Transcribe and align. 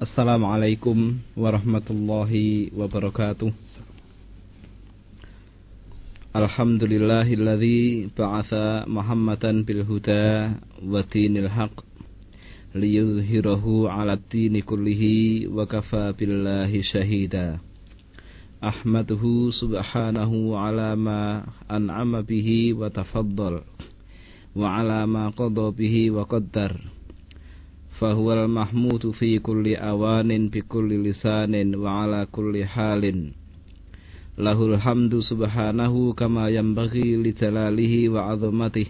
Assalamualaikum 0.00 1.20
warahmatullahi 1.36 2.72
wabarakatuh. 2.72 3.52
Alhamdulillahilladzi 6.32 8.16
ba'atha 8.16 8.88
Muhammadan 8.88 9.68
bil 9.68 9.84
huda 9.84 10.56
wa 10.80 11.04
dinil 11.04 11.52
haq 11.52 11.84
liyudhhirahu 12.72 13.92
'ala 13.92 14.16
dini 14.16 14.64
kullihi 14.64 15.44
wa 15.52 15.68
kafa 15.68 16.16
billahi 16.16 16.80
shahida. 16.80 17.60
Ahmaduhu 18.64 19.52
subhanahu 19.52 20.56
'ala 20.56 20.96
ma 20.96 21.44
an'ama 21.68 22.24
bihi 22.24 22.72
wa 22.72 22.88
tafaddal 22.88 23.68
wa 24.56 24.64
'ala 24.64 25.04
ma 25.04 25.28
qada 25.28 25.76
bihi 25.76 26.08
wa 26.08 26.24
qaddar. 26.24 27.03
فهو 27.94 28.32
المحمود 28.32 29.10
في 29.10 29.38
كل 29.38 29.76
أوان 29.76 30.48
بكل 30.48 31.04
لسان 31.08 31.74
وعلى 31.74 32.26
كل 32.32 32.64
حال. 32.64 33.30
له 34.38 34.66
الحمد 34.66 35.18
سبحانه 35.18 36.12
كما 36.12 36.48
ينبغي 36.48 37.16
لجلاله 37.16 38.08
وعظمته. 38.08 38.86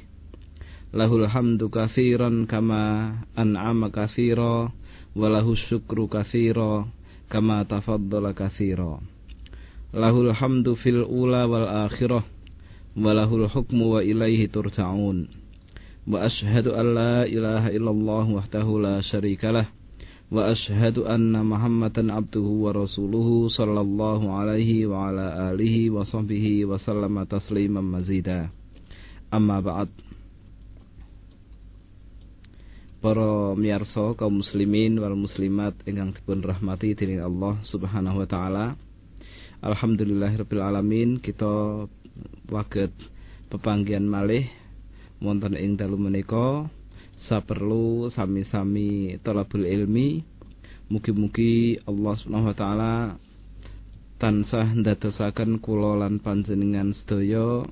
له 0.95 1.17
الحمد 1.17 1.65
كثيرا 1.65 2.47
كما 2.49 3.15
أنعم 3.39 3.87
كثيرا 3.87 4.73
وله 5.17 5.53
الشكر 5.53 6.07
كثيرا 6.07 6.89
كما 7.31 7.63
تفضل 7.63 8.33
كثيرا. 8.33 9.01
له 9.95 10.21
الحمد 10.21 10.73
في 10.73 10.91
الأولى 10.91 11.45
والآخرة 11.45 12.25
وله 12.97 13.37
الحكم 13.37 13.83
وإليه 13.83 14.47
ترجعون. 14.49 15.44
وأشهد 16.05 16.69
أن 16.69 16.87
لا 16.95 17.25
إله 17.25 17.73
إلا 17.77 17.91
الله 17.91 18.25
وحده 18.31 18.67
لا 18.81 19.01
شريك 19.01 19.45
له 19.45 19.67
وأشهد 20.31 20.99
أن 20.99 21.33
محمدا 21.47 22.13
عبده 22.13 22.49
ورسوله 22.65 23.49
صلى 23.49 23.81
الله 23.81 24.21
عليه 24.33 24.71
وعلى 24.87 25.27
آله 25.53 25.77
wa 25.89 26.77
sallama 26.77 27.25
tasliman 27.25 27.85
مزيدا 27.85 28.49
Amma 29.35 29.59
ba'd. 29.59 29.91
Para 33.03 33.59
miyarsa 33.59 34.15
kaum 34.15 34.39
muslimin 34.47 34.95
wal 35.03 35.19
muslimat 35.19 35.75
ingkang 35.91 36.15
dipun 36.15 36.39
rahmati 36.39 36.95
dening 36.95 37.19
Allah 37.19 37.59
Subhanahu 37.67 38.23
wa 38.23 38.29
taala. 38.31 38.67
Alhamdulillahirabbil 39.59 40.63
alamin 40.63 41.19
kita 41.19 41.91
waget 42.47 42.95
pepanggian 43.51 44.07
malih 44.07 44.47
wonten 45.25 45.57
ing 45.57 45.81
dalu 45.81 45.97
menika 45.97 46.69
saperlu 47.17 48.13
sami-sami 48.13 49.17
talabul 49.25 49.65
ilmi. 49.65 50.23
Mugi-mugi 50.93 51.81
Allah 51.89 52.13
Subhanahu 52.13 52.53
wa 52.53 52.57
taala 52.57 52.95
tansah 54.21 54.77
ndadosaken 54.77 55.59
kula 55.59 55.97
lan 55.97 56.21
panjenengan 56.21 56.93
sedaya 56.93 57.65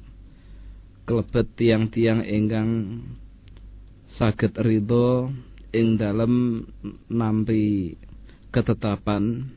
klebet 1.05 1.53
tiang-tiang 1.55 2.25
ingkang 2.25 3.05
saged 4.17 4.57
ridho 4.57 5.29
ing 5.77 5.97
dalem 6.01 6.65
nampi 7.09 7.97
ketetapan 8.53 9.53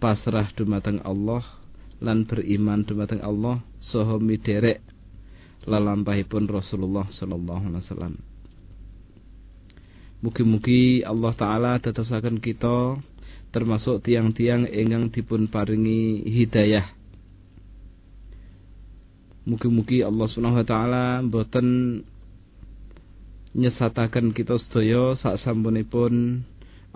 pasrah 0.00 0.48
dumateng 0.56 1.00
Allah 1.04 1.44
lan 2.00 2.28
beriman 2.28 2.84
dumateng 2.84 3.20
Allah 3.24 3.60
saha 3.80 4.16
miderek 4.20 4.85
lalampahipun 5.66 6.46
Rasulullah 6.46 7.10
sallallahu 7.10 7.62
alaihi 7.66 7.82
wasallam. 7.82 8.14
Mugi-mugi 10.24 11.04
Allah 11.04 11.32
taala 11.36 11.72
dadosaken 11.76 12.40
kita 12.40 12.96
termasuk 13.52 14.00
tiang-tiang 14.06 14.64
ingkang 14.64 15.12
dipun 15.12 15.50
paringi 15.50 16.24
hidayah. 16.24 16.88
Mugi-mugi 19.46 20.02
Allah 20.02 20.26
Subhanahu 20.26 20.62
wa 20.62 20.66
taala 20.66 21.04
boten 21.22 22.00
nyesataken 23.56 24.34
kita 24.34 24.58
sedaya 24.58 25.14
sak 25.14 25.38
sampunipun 25.38 26.44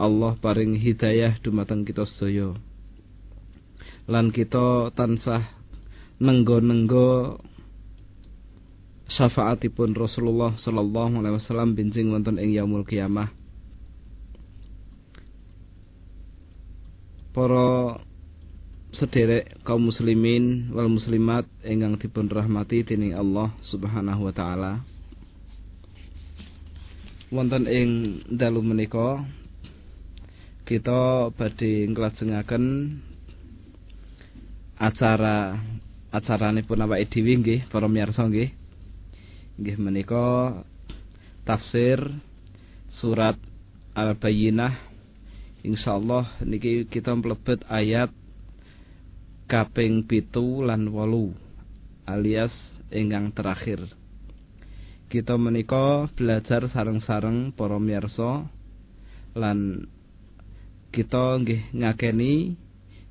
Allah 0.00 0.32
paring 0.40 0.80
hidayah 0.80 1.36
dumateng 1.44 1.84
kita 1.84 2.08
sedaya. 2.08 2.56
Lan 4.08 4.32
kita 4.32 4.90
tansah 4.96 5.44
nenggo-nenggo 6.20 7.40
syafaatipun 9.10 9.90
Rasulullah 9.98 10.54
sallallahu 10.54 11.18
alaihi 11.18 11.34
wasallam 11.34 11.74
benjing 11.74 12.14
wonten 12.14 12.38
ing 12.38 12.54
yaumul 12.54 12.86
kiamah. 12.86 13.34
Para 17.34 17.98
sederek 18.94 19.62
kaum 19.66 19.90
muslimin 19.90 20.70
wal 20.74 20.90
muslimat 20.90 21.46
ingkang 21.62 21.98
dipun 21.98 22.26
rahmati 22.30 22.86
dening 22.86 23.14
Allah 23.18 23.50
Subhanahu 23.66 24.30
wa 24.30 24.34
taala. 24.34 24.72
Wonten 27.34 27.66
ing 27.66 27.90
dalu 28.30 28.62
menika 28.62 29.26
kita 30.66 31.30
badhe 31.34 31.86
nglajengaken 31.90 32.94
acara 34.78 35.58
acaranipun 36.14 36.82
awake 36.82 37.10
dhewe 37.10 37.38
nggih 37.38 37.60
para 37.70 37.86
miyarsa 37.86 38.26
nggih 38.26 38.59
nggih 39.60 39.76
menika 39.76 40.56
tafsir 41.44 42.00
surat 42.88 43.36
Al-Bayyinah. 43.92 44.88
Insyaallah 45.60 46.40
niki 46.48 46.88
kita 46.88 47.12
mlebet 47.12 47.60
ayat 47.68 48.08
kaping 49.44 50.08
pitu 50.08 50.64
lan 50.64 50.88
wolu 50.88 51.36
alias 52.08 52.56
ingkang 52.88 53.36
terakhir. 53.36 53.84
Kita 55.12 55.36
menika 55.36 56.08
belajar 56.16 56.64
sareng-sareng 56.72 57.52
para 57.52 57.76
lan 59.36 59.58
kita 60.88 61.36
nggih 61.36 61.76
ngakeni 61.76 62.56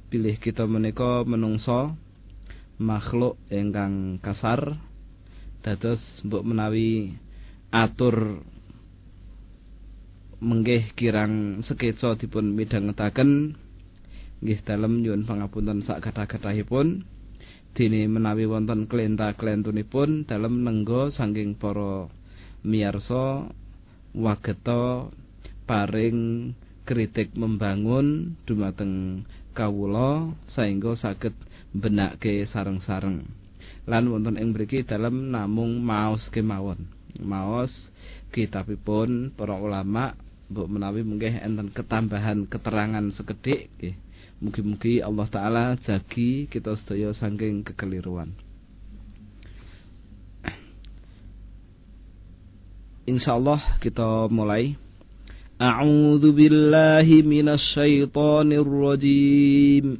pilih 0.09 0.35
kita 0.41 0.65
menika 0.65 1.21
menungso 1.21 1.93
makhluk 2.81 3.37
ingkang 3.53 4.17
kasar 4.17 4.88
dados 5.59 5.99
mbok 6.23 6.43
menawi 6.47 7.19
atur 7.69 8.41
menggih 10.39 10.95
kirang 10.95 11.59
sekeca 11.59 12.15
dipun 12.15 12.55
midhangetaken 12.55 13.59
nggih 14.39 14.59
dalem 14.63 15.03
nyuwun 15.03 15.27
pangapunten 15.27 15.83
sak 15.83 15.99
kathah-kathahipun 15.99 17.03
dene 17.75 18.01
menawi 18.07 18.47
wonten 18.47 18.87
klenta-klentunipun 18.87 20.23
dalem 20.23 20.63
nenggo 20.63 21.11
saking 21.11 21.59
para 21.59 22.07
miyarsa 22.63 23.51
wageta 24.15 25.11
paring 25.67 26.51
kritik 26.87 27.35
membangun 27.37 28.39
dumateng 28.47 29.27
kawula 29.53 30.33
saengga 30.49 30.95
saged 30.97 31.35
benake 31.75 32.47
sareng-sareng 32.49 33.38
lan 33.89 34.05
wonten 34.05 34.37
ing 34.37 34.53
mriki 34.53 34.85
dalem 34.85 35.33
namung 35.33 35.81
maos 35.81 36.29
kemawon. 36.29 36.85
Maos 37.17 37.89
kitabipun 38.29 39.33
para 39.33 39.57
ulama 39.57 40.13
mbok 40.53 40.69
menawi 40.69 41.01
mungkin 41.01 41.41
enten 41.41 41.73
ketambahan 41.73 42.45
keterangan 42.45 43.05
sekedhik 43.09 43.73
nggih. 43.81 43.97
Mugi-mugi 44.39 45.03
Allah 45.03 45.27
taala 45.27 45.65
jagi 45.75 46.47
kita 46.47 46.77
sedaya 46.77 47.11
saking 47.11 47.65
kekeliruan. 47.65 48.31
Insyaallah 53.09 53.81
kita 53.81 54.29
mulai. 54.29 54.77
A'udzu 55.59 56.31
billahi 56.31 57.19
minasy 57.25 58.05
syaithanir 58.07 58.63
rajim 58.63 59.99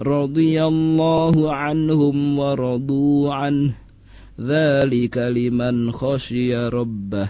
رضي 0.00 0.56
الله 0.62 1.52
عنهم 1.52 2.16
ورضوا 2.38 3.34
عنه 3.34 3.72
ذلك 4.40 5.16
لمن 5.18 5.92
خشي 5.92 6.56
ربه 6.56 7.28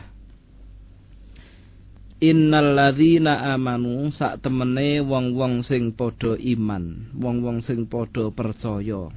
innalladzina 2.22 3.50
amanu 3.50 4.14
sak 4.14 4.46
temene 4.46 5.02
wong-wong 5.02 5.66
sing 5.66 5.90
padha 5.90 6.38
iman 6.38 7.10
wong-wong 7.18 7.58
sing 7.66 7.90
padha 7.90 8.30
percaya 8.30 9.10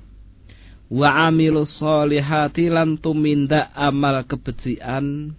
wa 0.89 1.09
amilus 1.29 1.77
solihati 1.77 2.73
lan 2.73 2.97
tumindak 2.97 3.69
amal 3.77 4.25
kebejian 4.25 5.37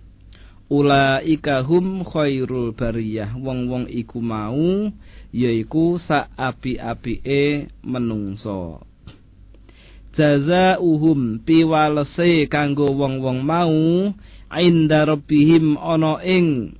ulaika 0.71 1.67
hum 1.67 2.07
khairul 2.07 2.71
bariyah. 2.71 3.35
Wong-wong 3.35 3.91
iku 3.91 4.23
mau 4.23 4.87
yaiku 5.35 5.99
sak 5.99 6.31
api-apike 6.39 7.67
menungso. 7.83 8.87
Jazauhum 10.15 11.43
piwalese 11.43 12.47
kanggo 12.47 12.95
wong-wong 12.95 13.43
mau 13.43 14.11
inda 14.51 15.07
rabbihim 15.07 15.75
ana 15.79 16.19
ing 16.23 16.75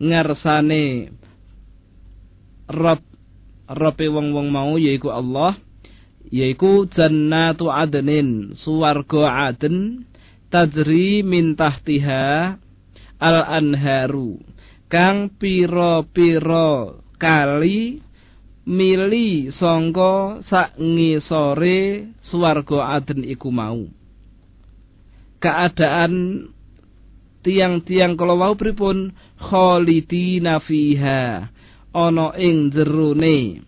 ngarsane 0.00 1.12
Rob 2.68 3.00
Robe 3.68 4.06
wong-wong 4.08 4.48
mau 4.48 4.76
yaiku 4.80 5.12
Allah 5.12 5.56
yaiku 6.32 6.88
jannatu 6.88 7.68
adnin 7.68 8.56
suwarga 8.56 9.52
aden 9.52 10.08
tajri 10.48 11.20
min 11.20 11.60
tahtiha 11.60 12.56
al 13.18 13.44
anharu 13.44 14.38
kang 14.86 15.34
piro-piro 15.34 17.02
kali 17.18 18.06
mili 18.66 19.48
sangka 19.54 20.42
sak 20.42 20.74
ngisore 20.76 22.12
swarga 22.18 22.98
aden 22.98 23.22
iku 23.22 23.48
mau. 23.54 23.86
Keadaan 25.38 26.46
tiang-tiang 27.46 28.18
kalau 28.18 28.42
wau 28.42 28.58
pripun? 28.58 29.14
Khalidina 29.38 30.58
fiha. 30.58 31.54
Ana 31.94 32.34
ing 32.36 32.74
jerone 32.74 33.62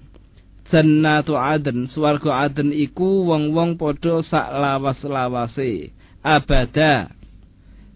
jannatu 0.66 1.38
aden. 1.38 1.86
Swarga 1.86 2.50
aden 2.50 2.74
iku 2.74 3.30
wong-wong 3.30 3.78
padha 3.78 4.18
sak 4.18 4.50
lawas-lawase 4.50 5.94
abada. 6.26 7.14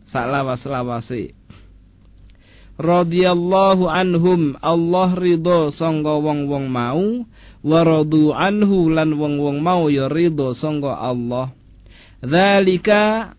Sak 0.07 0.27
lawas-lawase 0.29 1.35
radhiyallahu 2.79 3.89
anhum. 3.89 4.57
Allah 4.61 5.17
ridho 5.17 5.73
sangga 5.73 6.17
wong-wong 6.17 6.67
mau. 6.69 7.25
Wa 7.63 7.81
radu 7.87 8.35
anhu 8.35 8.91
lan 8.91 9.15
wong-wong 9.17 9.63
mau 9.63 9.87
ya 9.89 10.11
ridho 10.11 10.53
sangga 10.53 10.99
Allah. 10.99 11.55
Zalika 12.23 13.35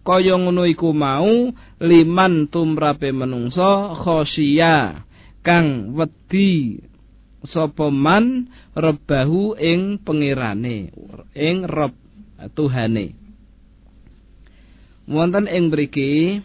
kaya 0.00 0.36
ngono 0.36 0.64
iku 0.64 0.90
mau 0.96 1.52
liman 1.80 2.48
tumrape 2.48 3.12
menungso 3.12 3.94
khosya 3.96 5.04
kang 5.40 5.96
wedi 5.96 6.80
sapa 7.44 7.88
man 7.88 8.48
rebahu 8.76 9.56
ing 9.56 10.00
pengirane 10.00 10.92
ing 11.32 11.64
rob 11.64 11.96
tuhane 12.52 13.16
wonten 15.08 15.48
ing 15.48 15.72
mriki 15.72 16.44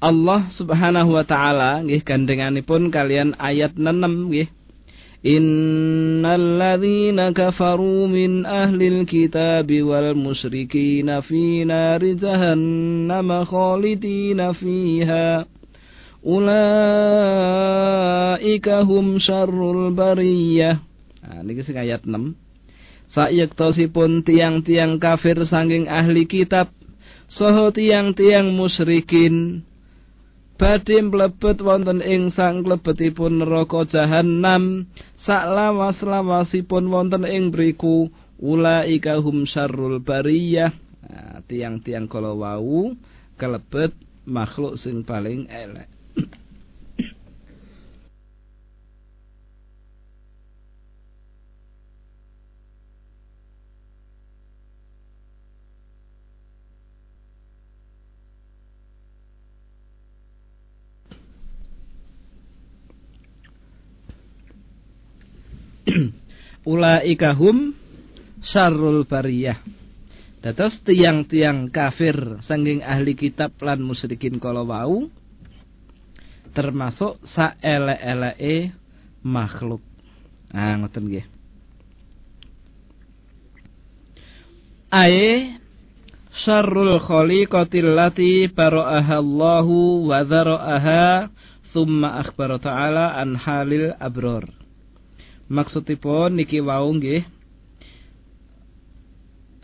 Allah 0.00 0.48
Subhanahu 0.48 1.12
wa 1.12 1.28
taala 1.28 1.84
nggih 1.84 2.00
gandenganipun 2.00 2.88
kalian 2.88 3.36
ayat 3.36 3.76
6 3.76 4.32
nggih. 4.32 4.48
Innalladzina 5.20 7.36
kafaru 7.36 8.08
min 8.08 8.48
ahlil 8.48 9.04
kitabi 9.04 9.84
wal 9.84 10.16
musyrikina 10.16 11.20
fi 11.20 11.68
nari 11.68 12.16
jahannam 12.16 13.44
khalidina 13.44 14.56
fiha. 14.56 15.44
Ulaika 16.24 16.64
hum 18.88 19.20
syarrul 19.20 19.92
bariyah. 19.92 20.80
Nah 21.20 21.44
niki 21.44 21.60
sing 21.60 21.76
ayat 21.76 22.08
6 22.08 22.40
Sayektosipun 23.12 24.24
tiang-tiang 24.24 24.96
kafir 24.96 25.44
sanging 25.44 25.92
ahli 25.92 26.24
kitab 26.24 26.72
Soho 27.28 27.68
tiang-tiang 27.74 28.54
musyrikin 28.56 29.68
badhe 30.60 31.00
mlebet 31.00 31.64
wonten 31.64 32.04
ing 32.04 32.28
sang 32.28 32.60
klebetipun 32.60 33.40
neraka 33.40 33.88
jahanam 33.88 34.92
saklawas-lawasipun 35.16 36.92
wonten 36.92 37.24
ing 37.24 37.48
mriku 37.48 38.12
ulaika 38.36 39.24
hum 39.24 39.48
syarrul 39.48 40.04
bariyah. 40.04 40.76
Nah, 41.08 41.40
tiang-tiang 41.48 42.12
kala 42.12 42.36
wau 42.36 42.92
kelebet 43.40 43.96
makhluk 44.28 44.76
sing 44.76 45.00
paling 45.00 45.48
elek 45.48 45.99
ulaika 66.70 67.34
hum 67.34 67.74
syarrul 68.44 69.04
bariyah. 69.04 69.60
Dados 70.40 70.80
tiang-tiang 70.88 71.68
kafir 71.68 72.40
sanging 72.40 72.80
ahli 72.80 73.12
kitab 73.12 73.52
lan 73.60 73.84
musyrikin 73.84 74.40
kala 74.40 74.64
wau 74.64 75.12
termasuk 76.56 77.20
saelek-eleke 77.28 78.72
makhluk. 79.20 79.84
Ah 80.50 80.80
ngoten 80.80 81.04
nggih. 81.06 81.26
Ae 84.90 85.54
syarrul 86.34 86.98
khaliqatil 86.98 87.94
lati 87.94 88.48
bara'aha 88.48 89.20
Allahu 89.20 90.08
wa 90.08 90.24
dzara'aha 90.24 91.30
thumma 91.70 92.18
akhbara 92.18 92.58
ta'ala 92.58 93.14
an 93.14 93.38
halil 93.38 93.94
abror 94.00 94.59
maksudipun 95.50 96.38
niki 96.38 96.62
wau 96.62 96.86
nggih 96.94 97.26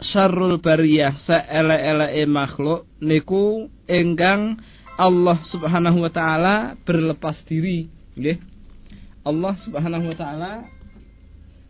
syarrul 0.03 0.61
bariyah 0.61 1.17
saele-eleke 1.17 2.29
makhluk 2.29 2.85
niku 3.01 3.71
ingkang 3.89 4.61
Allah 4.97 5.39
Subhanahu 5.45 6.09
wa 6.09 6.13
taala 6.13 6.77
berlepas 6.89 7.45
diri 7.45 7.89
nggih. 8.17 8.41
Allah 9.25 9.55
Subhanahu 9.61 10.09
wa 10.13 10.17
taala 10.17 10.53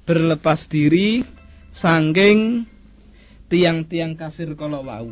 berlepas 0.07 0.71
diri 0.71 1.27
sangking 1.75 2.65
tiang-tiang 3.51 4.15
kafir 4.15 4.55
kalau 4.55 4.87
wau 4.87 5.11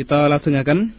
Kita 0.00 0.32
lajengaken. 0.32 0.96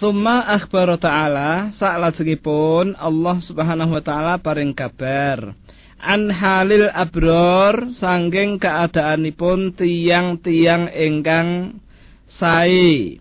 Summa 0.00 0.40
akhbar 0.56 0.96
ta'ala 0.96 1.68
lajengipun 1.76 2.96
Allah 2.96 3.36
Subhanahu 3.36 3.92
wa 3.92 4.00
taala 4.00 4.40
paring 4.40 4.72
kabar 4.72 5.52
an 6.00 6.32
halil 6.32 6.88
abror 6.88 7.92
sangking 7.92 8.56
keadaanipun 8.56 9.76
tiang-tiang 9.76 10.88
ingkang 10.96 11.76
sae. 12.24 13.20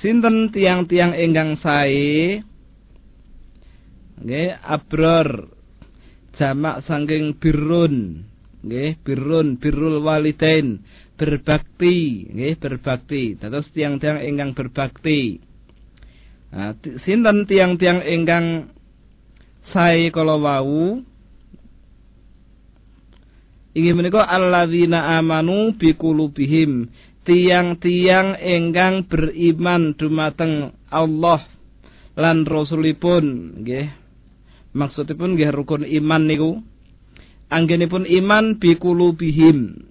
Sinten 0.00 0.48
tiang-tiang 0.48 1.12
ingkang 1.12 1.60
sae? 1.60 2.40
Nggih, 4.24 4.56
abror 4.56 5.52
jamak 6.40 6.80
sangking 6.80 7.36
birrun. 7.36 8.24
Nggih, 8.60 9.00
birrun 9.00 9.56
birrul 9.56 10.04
walidain 10.04 10.84
berbakti. 11.20 12.24
Nggih 12.32 12.56
berbakti. 12.56 13.36
Dados 13.36 13.68
tiang-tiang 13.76 14.24
ingkang 14.24 14.56
berbakti. 14.56 15.36
Nah, 16.50 16.72
sinten 17.04 17.44
tiang-tiang 17.44 18.00
ingkang 18.00 18.72
sae 19.60 20.08
kala 20.08 20.40
wau? 20.40 21.04
Inggih 23.76 23.94
menika 23.94 24.24
alladzina 24.24 25.20
amanu 25.20 25.76
biqulubihim. 25.76 26.88
Tiang-tiang 27.20 28.40
ingkang 28.40 29.04
beriman 29.04 29.92
dumateng 29.92 30.72
Allah 30.88 31.44
lan 32.16 32.48
rasulipun. 32.48 33.60
Nggih. 33.60 33.92
Maksudipun 34.72 35.36
nggih 35.36 35.52
rukun 35.52 35.84
iman 35.84 36.22
niku. 36.24 36.50
Anggenipun 37.52 38.08
iman 38.08 38.56
biqulubihim 38.56 39.89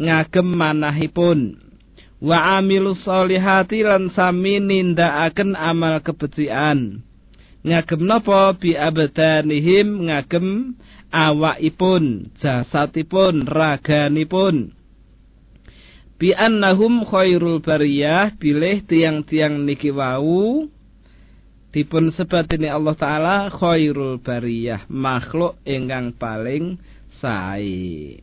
ngagem 0.00 0.48
manahipun. 0.48 1.60
Wa 2.20 2.60
amilus 2.60 3.04
solihati 3.04 3.84
lan 3.84 4.08
sami 4.12 4.60
nindakaken 4.60 5.56
amal 5.56 6.00
kebejian 6.00 7.04
ngagem 7.64 8.02
napa? 8.08 8.56
Bi 8.56 8.76
abdanihim 8.76 10.08
ngagem 10.08 10.76
awakipun 11.12 12.32
jasadipun 12.40 13.44
raganipun. 13.48 14.72
Bi 16.20 16.36
annahum 16.36 17.08
khairul 17.08 17.64
bariyah 17.64 18.36
bilih 18.36 18.84
tiang-tiang 18.84 19.64
niki 19.64 19.88
wau. 19.88 20.68
Dipun 21.70 22.10
sebatini 22.10 22.66
Allah 22.66 22.98
taala 22.98 23.36
khairul 23.46 24.18
bariyah 24.20 24.90
makhluk 24.90 25.54
ingkang 25.62 26.12
paling 26.18 26.82
sae 27.22 28.18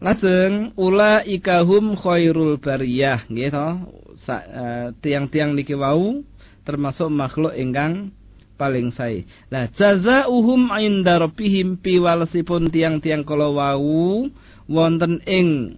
Lajeng 0.00 0.72
ula 0.80 1.20
ikahum 1.20 1.92
khairul 1.92 2.56
bariyah. 2.56 3.28
Uh, 3.28 4.96
tiang-tiang 5.00 5.52
niki 5.52 5.76
wau 5.76 6.24
termasuk 6.64 7.08
makhluk 7.12 7.52
ingkang 7.56 8.12
paling 8.60 8.92
sae. 8.92 9.24
Lah 9.48 9.68
jazaohum 9.72 10.68
inda 10.76 11.16
rabbihim 11.16 11.80
piwalesipun 11.80 12.68
tiang-tiang 12.68 13.24
kala 13.24 13.48
wau 13.48 14.28
wonten 14.68 15.24
ing 15.24 15.76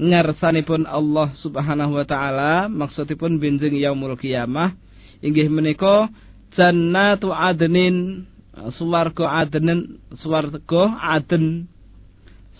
ngarsanipun 0.00 0.88
Allah 0.88 1.34
Subhanahu 1.36 2.00
wa 2.00 2.06
taala 2.08 2.52
maksudipun 2.72 3.36
benjing 3.36 3.76
yaumul 3.76 4.16
kiamah 4.16 4.72
inggih 5.20 5.52
menika 5.52 6.08
jannatu 6.56 7.36
adnin 7.36 8.24
swarga 8.72 9.44
adnen 9.44 10.00
swarga 10.16 10.96
aden 11.04 11.68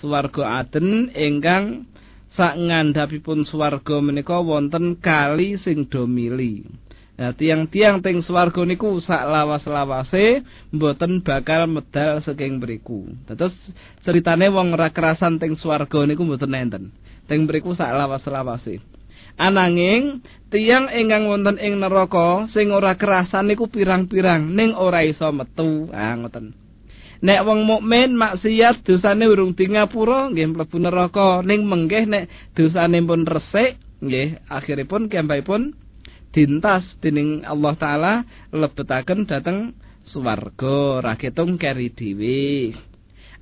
swarga 0.00 0.64
aden 0.64 1.12
ingkang 1.12 1.84
sak 2.32 2.56
ngandhapipun 2.56 3.44
swarga 3.44 4.00
menika 4.00 4.40
wonten 4.40 4.96
kali 4.96 5.60
sing 5.60 5.86
do 5.92 6.08
mili. 6.08 6.64
Nah, 7.20 7.36
tiang-tiang 7.36 8.00
teng 8.00 8.24
swarga 8.24 8.64
niku 8.64 8.96
sak 8.96 9.28
lawas-lawase 9.28 10.40
mboten 10.72 11.20
bakal 11.20 11.68
medal 11.68 12.16
saking 12.24 12.64
mriku. 12.64 13.12
Terus 13.28 13.52
ceritane 14.00 14.48
wong 14.48 14.72
ora 14.72 14.88
kerasan 14.88 15.36
teng 15.36 15.52
swarga 15.52 16.08
niku 16.08 16.24
mboten 16.24 16.56
enten. 16.56 16.84
Teng 17.28 17.44
mriku 17.44 17.76
sak 17.76 17.92
lawas-lawase. 17.92 18.80
Ananging 19.36 20.24
tiang 20.48 20.88
ingkang 20.88 21.28
wonten 21.28 21.60
ing 21.60 21.76
neraka 21.76 22.48
sing 22.48 22.72
ora 22.72 22.96
kerasan 22.96 23.52
niku 23.52 23.68
pirang-pirang 23.68 24.56
ning 24.56 24.72
ora 24.72 25.04
iso 25.04 25.28
metu. 25.28 25.92
Ah 25.92 26.16
ngoten. 26.16 26.69
Nek 27.20 27.44
wong 27.44 27.68
mukmin 27.68 28.16
maksiat 28.16 28.80
dosane 28.80 29.28
urung 29.28 29.52
di 29.52 29.68
ngapura 29.68 30.32
nggih 30.32 30.56
mlebu 30.56 30.76
neraka 30.80 31.44
ning 31.44 31.68
menggih 31.68 32.08
nek 32.08 32.32
dosane 32.56 32.96
pun 33.04 33.28
resik 33.28 33.76
nggih 34.00 34.40
akhiripun 34.48 35.12
pun 35.44 35.76
dintas 36.32 36.96
dening 37.04 37.44
Allah 37.44 37.74
taala 37.76 38.14
lebetaken 38.56 39.28
dhateng 39.28 39.76
swarga 40.00 41.04
ra 41.04 41.14
ketung 41.20 41.60
keri 41.60 41.92
dhewe. 41.92 42.72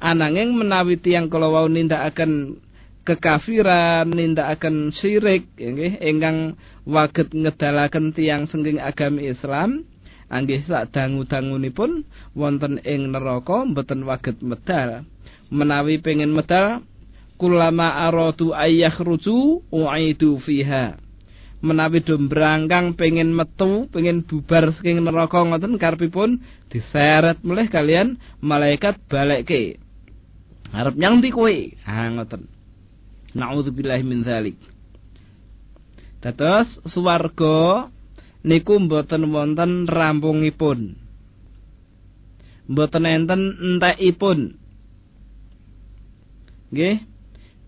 Ananging 0.02 0.58
menawi 0.58 0.98
tiyang 0.98 1.30
kala 1.30 1.46
wau 1.46 1.70
nindakaken 1.70 2.58
kekafiran 3.06 4.10
nindakaken 4.10 4.90
syirik 4.90 5.46
nggih 5.54 6.02
ingkang 6.02 6.58
waget 6.82 7.30
ngedalaken 7.30 8.10
tiyang 8.10 8.50
sengking 8.50 8.82
agami 8.82 9.30
Islam 9.30 9.86
anggih 10.28 10.60
sak 10.64 10.92
dangu-dangunipun 10.92 12.04
wonten 12.36 12.80
ing 12.84 13.12
neraka 13.12 13.64
mboten 13.64 14.04
waget 14.04 14.40
medal. 14.44 15.04
Menawi 15.48 16.00
pengen 16.00 16.36
medal 16.36 16.84
kulama 17.40 18.08
aradu 18.08 18.52
ayakhruju 18.52 19.68
uaidu 19.72 20.36
fiha. 20.40 21.00
Menawi 21.58 22.06
do 22.06 22.14
brangkang 22.14 22.94
pengen 22.94 23.34
metu 23.34 23.90
pengen 23.90 24.22
bubar 24.22 24.70
saking 24.70 25.02
neraka 25.02 25.42
ngoten 25.42 25.74
karepipun 25.74 26.38
diseret 26.70 27.42
melih 27.42 27.66
kalian 27.66 28.14
malaikat 28.38 29.00
balekke. 29.10 29.82
Arep 30.70 30.94
nyang 30.94 31.18
ndi 31.18 31.34
kowe. 31.34 31.56
Ha 31.88 32.14
ngoten. 32.14 32.58
Naudzubillahi 33.36 34.04
min 34.08 34.24
dzalik 34.24 34.56
Dados 36.18 36.80
swarga 36.88 37.92
niku 38.48 38.80
mboten 38.80 39.28
wonten 39.28 39.84
rampungipun. 39.84 40.96
Mboten 42.68 43.04
enten 43.04 43.42
entekipun. 43.60 44.56
Nggih. 46.72 47.04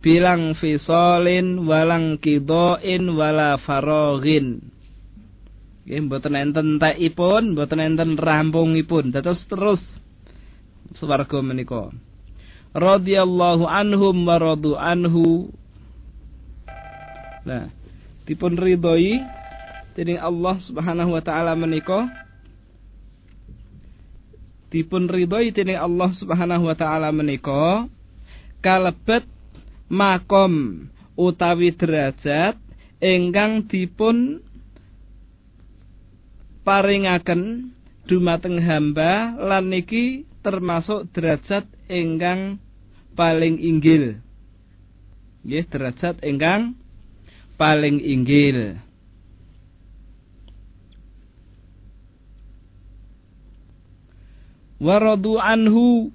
Bilang 0.01 0.57
fisolin 0.57 1.69
walang 1.69 2.17
kidoin 2.17 3.05
wala 3.13 3.61
farogin. 3.61 4.65
Nggih 5.85 6.01
mboten 6.09 6.35
enten 6.41 6.67
entekipun, 6.81 7.53
mboten 7.53 7.81
enten 7.85 8.17
rampungipun. 8.17 9.13
Dados 9.13 9.45
terus 9.45 9.85
swarga 10.97 11.45
menika. 11.45 11.93
Radhiyallahu 12.73 13.69
anhum 13.69 14.25
wa 14.25 14.37
radu 14.41 14.73
anhu. 14.81 15.53
Nah, 17.45 17.73
dipun 18.29 18.57
ridhoi 18.57 19.39
dening 19.94 20.18
Allah 20.20 20.56
Subhanahu 20.62 21.14
wa 21.18 21.23
taala 21.23 21.52
menika 21.59 22.06
dipun 24.70 25.11
ridhoi 25.11 25.50
dening 25.50 25.78
Allah 25.78 26.11
Subhanahu 26.14 26.70
wa 26.70 26.76
taala 26.78 27.11
menika 27.11 27.90
kalebet 28.62 29.26
makom 29.90 30.87
utawi 31.18 31.75
derajat 31.75 32.54
ingkang 33.02 33.66
dipun 33.66 34.44
paringaken 36.62 37.75
dumateng 38.06 38.62
hamba 38.62 39.35
lan 39.37 39.73
niki 39.73 40.28
termasuk 40.40 41.11
derajat 41.12 41.68
ingkang 41.90 42.62
paling 43.18 43.61
inggil. 43.61 44.23
Nggih 45.44 45.64
derajat 45.68 46.20
ingkang 46.25 46.76
paling 47.61 48.00
inggil 48.00 48.80
waradu 54.81 55.37
anhu. 55.37 56.11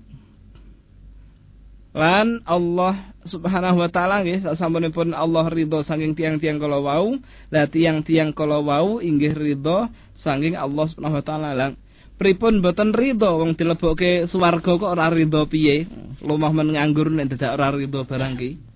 Lan 1.95 2.43
Allah 2.43 3.15
Subhanahu 3.23 3.79
wa 3.79 3.87
taala 3.87 4.19
nggih 4.19 4.43
sasampunipun 4.43 5.15
Allah 5.15 5.47
ridho 5.47 5.79
saking 5.79 6.11
tiang-tiang 6.11 6.59
kala 6.59 6.83
wau. 6.83 7.15
La 7.53 7.71
tiang-tiang 7.71 8.35
kala 8.35 8.59
wau 8.59 8.99
inggih 8.99 9.31
ridho 9.31 9.87
saking 10.19 10.59
Allah 10.59 10.85
Subhanahu 10.91 11.21
wa 11.21 11.25
taala. 11.25 11.55
Lang 11.55 11.79
pripun 12.19 12.59
boten 12.59 12.91
ridho? 12.91 13.39
Wong 13.39 13.55
dilebokke 13.55 14.27
swarga 14.27 14.75
kok 14.75 14.91
ora 14.91 15.07
ridho 15.07 15.47
piye? 15.47 15.87
Lumah 16.19 16.51
men 16.51 16.75
nganggur 16.75 17.07
nek 17.07 17.31
dadak 17.31 17.55
ora 17.55 17.71
ridho 17.71 18.03
barang 18.03 18.35
ki 18.35 18.75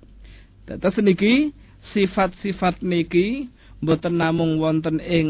dados 0.69 1.01
niki 1.01 1.49
sifat-sifat 1.97 2.85
niki 2.85 3.49
boten 3.81 4.21
namung 4.21 4.61
wonten 4.61 5.01
ing 5.01 5.27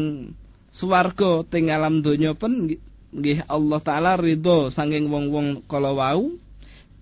swarga 0.68 1.48
teng 1.48 1.72
alam 1.72 2.04
donya 2.04 2.36
pun 2.36 2.68
nggih 3.10 3.46
Allah 3.50 3.80
taala 3.82 4.12
ridho 4.14 4.70
saking 4.70 5.10
wong-wong 5.10 5.66
kala 5.66 5.90
wau 5.90 6.30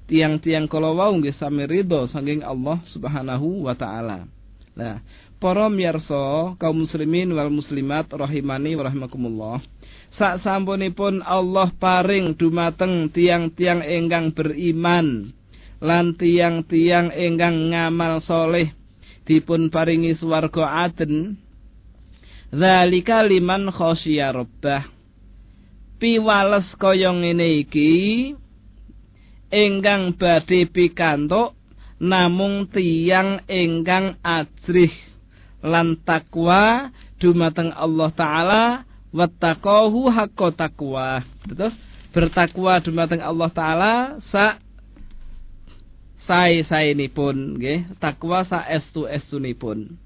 tiang-tiang 0.08 0.64
kala 0.64 0.96
wau 0.96 1.12
nggih 1.20 1.36
sami 1.36 1.68
ridho 1.68 2.08
saking 2.08 2.40
Allah 2.40 2.80
Subhanahu 2.88 3.68
wa 3.68 3.76
taala. 3.76 4.24
Nah, 4.72 5.04
para 5.36 5.68
miyarsa 5.68 6.56
kaum 6.56 6.86
muslimin 6.86 7.34
wal 7.36 7.52
muslimat 7.52 8.08
rahimani 8.08 8.78
wa 8.78 8.88
rahimakumullah. 8.88 9.58
Sak 10.08 10.40
sampunipun 10.40 11.20
Allah 11.20 11.68
paring 11.76 12.32
dumateng 12.32 13.12
tiang-tiang 13.12 13.84
ingkang 13.84 14.32
beriman 14.32 15.36
lan 15.78 16.16
tiang-tiang 16.16 17.12
ingkang 17.12 17.70
ngamal 17.70 18.24
soleh 18.24 18.72
dipun 19.28 19.68
paringi 19.68 20.16
swarga 20.16 20.88
aden 20.88 21.36
zalika 22.48 23.20
liman 23.20 23.68
khosyiya 23.68 24.32
rabbah 24.32 24.97
piwales 25.98 26.72
kaya 26.78 27.10
ngene 27.12 27.66
iki 27.66 27.90
ingkang 29.50 30.14
badhe 30.14 30.70
pikantuk 30.70 31.58
namung 31.98 32.70
tiyang 32.70 33.42
ingkang 33.50 34.18
ajrih 34.22 34.94
lan 35.60 35.98
takwa 36.06 36.94
dumateng 37.18 37.74
Allah 37.74 38.10
taala 38.14 38.64
wattaqahu 39.10 40.06
haqqo 40.14 40.54
takwa 40.54 41.26
terus 41.50 41.74
bertakwa 42.14 42.78
dumateng 42.78 43.20
Allah 43.20 43.50
taala 43.50 43.94
sa 44.30 44.62
sae-saenipun 46.28 47.56
nggih. 47.56 47.96
Takwa 47.96 48.44
sa 48.44 48.68
estu-estunipun 48.68 49.96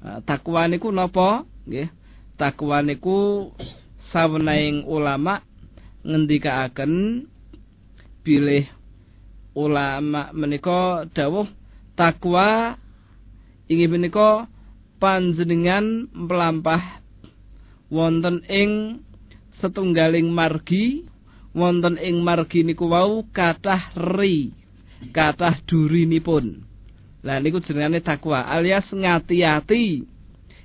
nah, 0.00 0.24
takwa 0.24 0.64
niku 0.64 0.88
napa? 0.88 1.44
Nggih. 1.68 1.92
Takwa 2.40 2.80
niku 2.80 3.52
sawenaing 4.10 4.84
ulama 4.84 5.40
ngendikaaken 6.04 7.24
bilih 8.24 8.68
ulama 9.56 10.32
menika 10.34 11.08
dawuh 11.12 11.48
takwa 11.94 12.76
inggih 13.70 13.88
menika 13.88 14.48
panjenengan 14.98 16.08
melampah 16.12 17.04
wonten 17.92 18.42
ing 18.48 19.00
setunggaling 19.58 20.28
margi. 20.28 21.06
Wonten 21.54 22.02
ing 22.02 22.18
margi 22.18 22.66
niku 22.66 22.90
wau 22.90 23.22
kathah 23.30 23.94
ri 23.94 24.50
kathah 25.14 25.62
durinipun. 25.62 26.66
Lah 27.22 27.38
niku 27.38 27.62
jenengane 27.62 28.02
takwa 28.02 28.42
alias 28.42 28.90
ngati-ati 28.90 30.02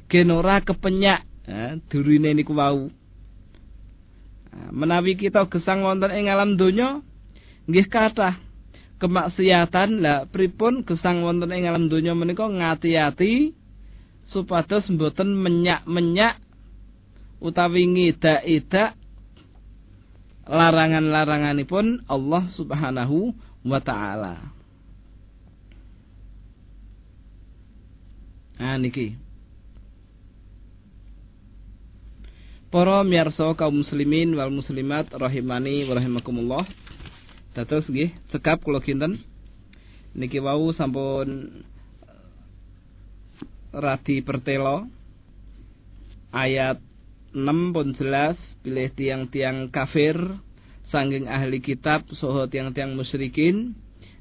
genora 0.10 0.66
kepenyak. 0.66 1.22
Eh, 1.46 1.78
durine 1.94 2.34
niku 2.34 2.58
wau 2.58 2.90
menawi 4.74 5.18
kita 5.18 5.46
gesang 5.48 5.86
wonten 5.86 6.10
ing 6.14 6.30
alam 6.30 6.58
donya 6.58 7.02
nggih 7.70 7.88
kathah 7.90 8.38
kemaksiatan 9.00 10.02
lah 10.02 10.20
pripun 10.28 10.84
gesang 10.84 11.22
wonten 11.22 11.54
ing 11.54 11.70
alam 11.70 11.88
donya 11.88 12.18
menika 12.18 12.46
ngati-ati 12.46 13.54
supados 14.26 14.90
mboten 14.92 15.34
menyak-menyak 15.38 16.38
utawi 17.40 17.88
ngidak-idak 17.88 19.00
larangan-laranganipun 20.50 22.10
Allah 22.10 22.44
Subhanahu 22.50 23.38
wa 23.64 23.80
taala. 23.80 24.50
Nah 28.60 28.76
niki. 28.76 29.29
Para 32.70 33.02
miyarsa 33.02 33.50
kaum 33.58 33.82
muslimin 33.82 34.38
wal 34.38 34.54
muslimat 34.54 35.10
rahimani 35.10 35.90
wa 35.90 35.98
rahimakumullah. 35.98 36.70
Dados 37.58 37.90
nggih 37.90 38.14
cekap 38.30 38.62
kula 38.62 38.78
kinten. 38.78 39.26
Niki 40.14 40.38
wau 40.38 40.70
sampun 40.70 41.66
radi 43.74 44.22
pertelo 44.22 44.86
ayat 46.30 46.78
6 47.34 47.74
pun 47.74 47.88
jelas 47.98 48.38
pilih 48.62 48.90
tiang-tiang 48.94 49.74
kafir 49.74 50.18
sanging 50.90 51.26
ahli 51.26 51.66
kitab 51.66 52.06
soho 52.14 52.46
tiang-tiang 52.50 52.94
musyrikin 52.94 53.74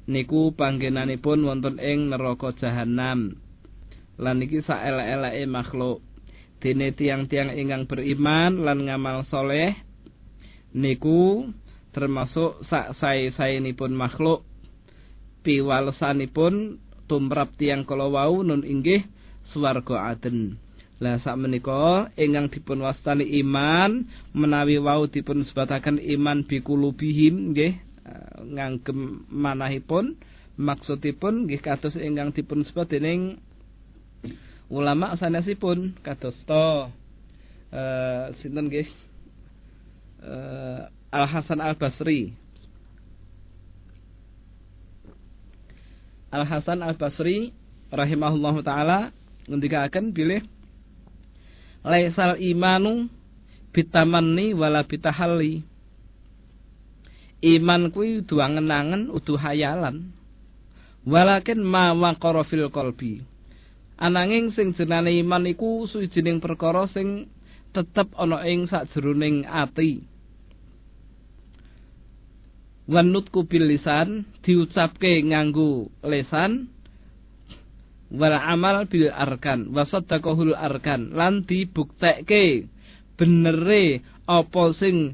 niku 0.09 0.57
panggenanipun 0.57 1.45
wonten 1.45 1.77
ing 1.77 2.09
neraka 2.09 2.49
jahanam 2.57 3.37
lan 4.17 4.35
niki 4.41 4.61
saelek-eleke 4.65 5.45
makhluk 5.45 6.01
dene 6.59 6.91
tiang-tiang 6.91 7.55
ingkang 7.55 7.87
beriman 7.87 8.63
lan 8.63 8.83
ngamal 8.83 9.23
soleh 9.23 9.75
niku 10.75 11.49
termasuk 11.95 12.61
sak 12.67 12.95
sae-saenipun 12.99 13.95
makhluk. 13.95 14.45
Piwalesanipun 15.39 16.77
tumrap 17.07 17.55
tiang 17.55 17.87
kala 17.87 18.11
wau 18.11 18.43
nun 18.43 18.61
inggih 18.61 19.07
swarga 19.47 20.13
aden. 20.13 20.59
Lah 20.99 21.15
sak 21.15 21.39
menika 21.39 22.11
ingkang 22.19 22.51
dipun 22.51 22.83
wastani 22.83 23.23
iman 23.39 24.03
menawi 24.35 24.77
wau 24.83 25.07
dipun 25.07 25.47
sebataken 25.47 25.97
iman 26.19 26.43
bikulubihim 26.43 27.55
nggih 27.55 27.73
eh, 28.03 28.35
ngangkem 28.43 29.25
manahipun 29.31 30.19
maksudipun 30.59 31.47
nggih 31.47 31.63
kados 31.63 31.95
ingkang 31.95 32.35
dipun 32.35 32.67
sebat 32.67 32.91
dening 32.91 33.39
ulama 34.69 35.17
sanesipun 35.17 35.97
to 36.21 36.29
uh, 37.73 38.25
sinten 38.37 38.69
nggih 38.69 38.87
uh, 40.21 40.87
Al 41.09 41.25
Hasan 41.25 41.57
Al 41.57 41.73
Basri. 41.73 42.37
Al 46.29 46.45
Hasan 46.45 46.85
Al 46.85 46.93
Basri 46.93 47.49
rahimahullahu 47.89 48.61
taala 48.61 49.09
ngendikaken 49.49 50.13
bilih 50.13 50.45
laisal 51.81 52.37
imanu 52.37 53.09
bitamanni 53.73 54.53
wala 54.53 54.85
bitahalli. 54.85 55.65
Iman 57.39 57.89
kuwi 57.89 58.21
udu 58.21 58.43
angen-angen 58.43 59.09
udu 59.09 59.39
hayalan. 59.39 60.11
Walakin 61.07 61.63
ma 61.63 61.95
waqara 61.95 62.43
fil 62.43 62.67
ananging 63.99 64.55
sing 64.55 64.71
jenane 64.71 65.11
iman 65.19 65.43
iku 65.51 65.83
suwijining 65.85 66.39
perkara 66.39 66.87
sing 66.87 67.27
tetep 67.75 68.15
ana 68.15 68.47
ing 68.47 68.65
sajroning 68.65 69.43
ati. 69.45 70.07
Wanutku 72.89 73.45
bil 73.45 73.69
lisan 73.69 74.25
diucapke 74.41 75.21
nganggo 75.21 75.93
lesan 76.01 76.73
wal 78.09 78.33
amal 78.33 78.89
bil 78.89 79.13
arkan 79.13 79.69
wa 79.69 79.85
saddaqahul 79.85 80.57
arkan 80.57 81.13
lan 81.13 81.45
dibuktekke 81.45 82.65
benere 83.13 84.01
apa 84.25 84.63
sing 84.73 85.13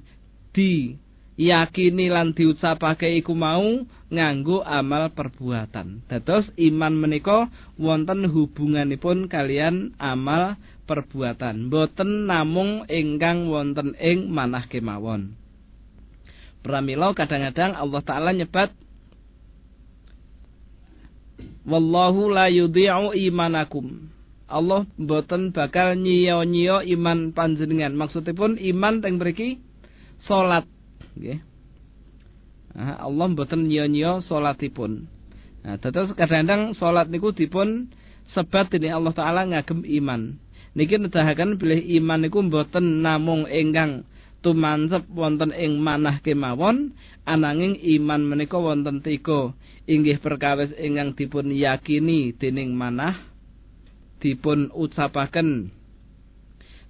di 0.56 0.96
yakini 1.36 2.08
lan 2.08 2.32
diucapake 2.32 3.12
iku 3.20 3.36
mau 3.36 3.84
nganggo 4.12 4.64
amal 4.64 5.12
perbuatan. 5.12 6.08
Dados 6.08 6.52
iman 6.56 6.94
menika 6.96 7.52
wonten 7.76 8.28
hubunganipun 8.28 9.28
kalian 9.28 9.96
amal 10.00 10.56
perbuatan. 10.88 11.68
Boten 11.68 12.28
namung 12.28 12.88
ingkang 12.88 13.52
wonten 13.52 13.94
ing 14.00 14.32
manah 14.32 14.68
kemawon. 14.68 15.36
Pramila 16.66 17.14
kadang-kadang 17.14 17.78
Allah 17.78 18.02
taala 18.02 18.34
nyebat 18.34 18.74
Wallahu 21.66 22.30
la 22.30 22.46
yudhi'u 22.46 23.18
imanakum. 23.18 24.14
Allah 24.46 24.86
mboten 25.02 25.50
bakal 25.50 25.98
nyiyo-nyiyo 25.98 26.86
iman 26.94 27.34
panjenengan. 27.34 27.98
Maksudipun 27.98 28.62
iman 28.62 29.02
teng 29.02 29.18
mriki 29.18 29.58
salat, 30.22 30.70
nggih. 31.16 31.40
Allah 32.76 33.26
mboten 33.32 33.72
nyiyo-nyiyo 33.72 34.20
salatipun. 34.20 35.08
Nah, 35.66 35.80
terus 35.80 36.12
kadang-kadang 36.14 36.76
salat 36.78 37.08
niku 37.08 37.32
dipun 37.32 37.90
sebat 38.30 38.70
dening 38.70 38.94
Allah 38.94 39.16
taala 39.16 39.42
ngagem 39.48 39.82
iman. 39.82 40.38
Niki 40.76 41.00
nedahaken 41.00 41.56
bilih 41.56 41.82
iman 42.04 42.20
niku 42.20 42.44
mboten 42.44 43.00
namung 43.00 43.48
ingkang 43.48 44.04
tumancep 44.46 45.10
wonten 45.10 45.50
ing 45.58 45.82
manah 45.82 46.22
kemawon 46.22 46.94
ananging 47.26 47.82
iman 47.98 48.22
menika 48.22 48.62
wonten 48.62 49.02
tiga 49.02 49.58
inggih 49.90 50.22
perkawis 50.22 50.70
ingkang 50.78 51.18
dipun 51.18 51.50
yakini 51.50 52.30
dening 52.38 52.78
manah 52.78 53.18
dipun 54.22 54.70
ucapaken 54.70 55.74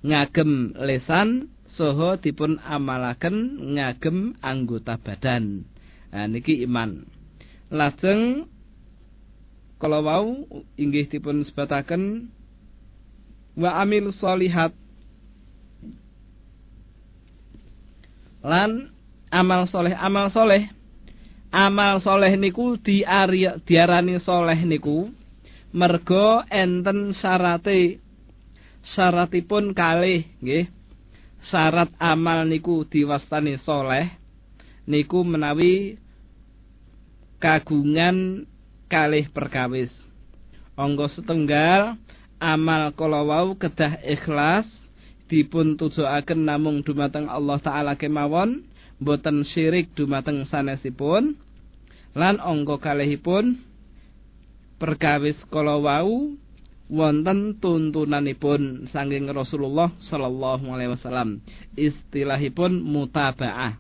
ngagem 0.03 0.75
lesan 0.75 1.47
soho 1.75 2.15
dipun 2.15 2.63
amalaken 2.63 3.59
ngagem 3.75 4.39
anggota 4.39 4.95
badan. 4.95 5.67
Nah 6.15 6.25
niki 6.31 6.63
iman. 6.63 7.03
Lajeng 7.67 8.47
kalau 9.75 9.99
wau 10.07 10.27
inggih 10.79 11.11
dipun 11.11 11.43
sebataken 11.43 12.31
wa 13.59 13.75
amil 13.83 14.15
solihat 14.15 14.71
lan 18.39 18.95
amal 19.27 19.67
soleh 19.67 19.91
amal 19.91 20.31
soleh. 20.31 20.71
Amal 21.55 22.03
soleh 22.03 22.35
niku 22.35 22.75
diarani 22.79 24.19
soleh 24.19 24.59
niku 24.67 25.07
mergo 25.71 26.43
enten 26.51 27.15
syarate 27.15 27.99
syaratipun 28.83 29.71
kalih 29.71 30.27
nggih 30.43 30.74
syarat 31.45 31.93
amal 32.01 32.45
niku 32.49 32.85
diwastani 32.89 33.61
soleh 33.61 34.09
niku 34.89 35.21
menawi 35.21 36.01
kagungan 37.37 38.49
kalih 38.89 39.29
perkawis. 39.29 39.93
Angga 40.75 41.07
setunggal 41.07 41.95
amal 42.41 42.91
kala 42.97 43.21
wau 43.23 43.55
kedah 43.55 44.01
ikhlas 44.03 44.67
dipun 45.29 45.77
tujuaken 45.77 46.45
namung 46.45 46.81
dumateng 46.85 47.25
Allah 47.29 47.57
taala 47.61 47.93
kemawon 47.97 48.65
boten 49.01 49.41
syirik 49.45 49.93
dumateng 49.97 50.45
sanesipun 50.45 51.37
lan 52.13 52.35
angka 52.39 52.91
kalihipun 52.91 53.57
perkawis 54.77 55.39
kala 55.49 55.79
wau 55.79 56.35
wonten 56.85 57.57
tuntunanipun 57.57 58.89
saking 58.93 59.29
Rasulullah 59.33 59.89
sallallahu 59.97 60.65
alaihi 60.69 60.93
wasallam. 60.93 61.41
Istilahipun 61.73 62.81
mutabaah. 62.81 63.77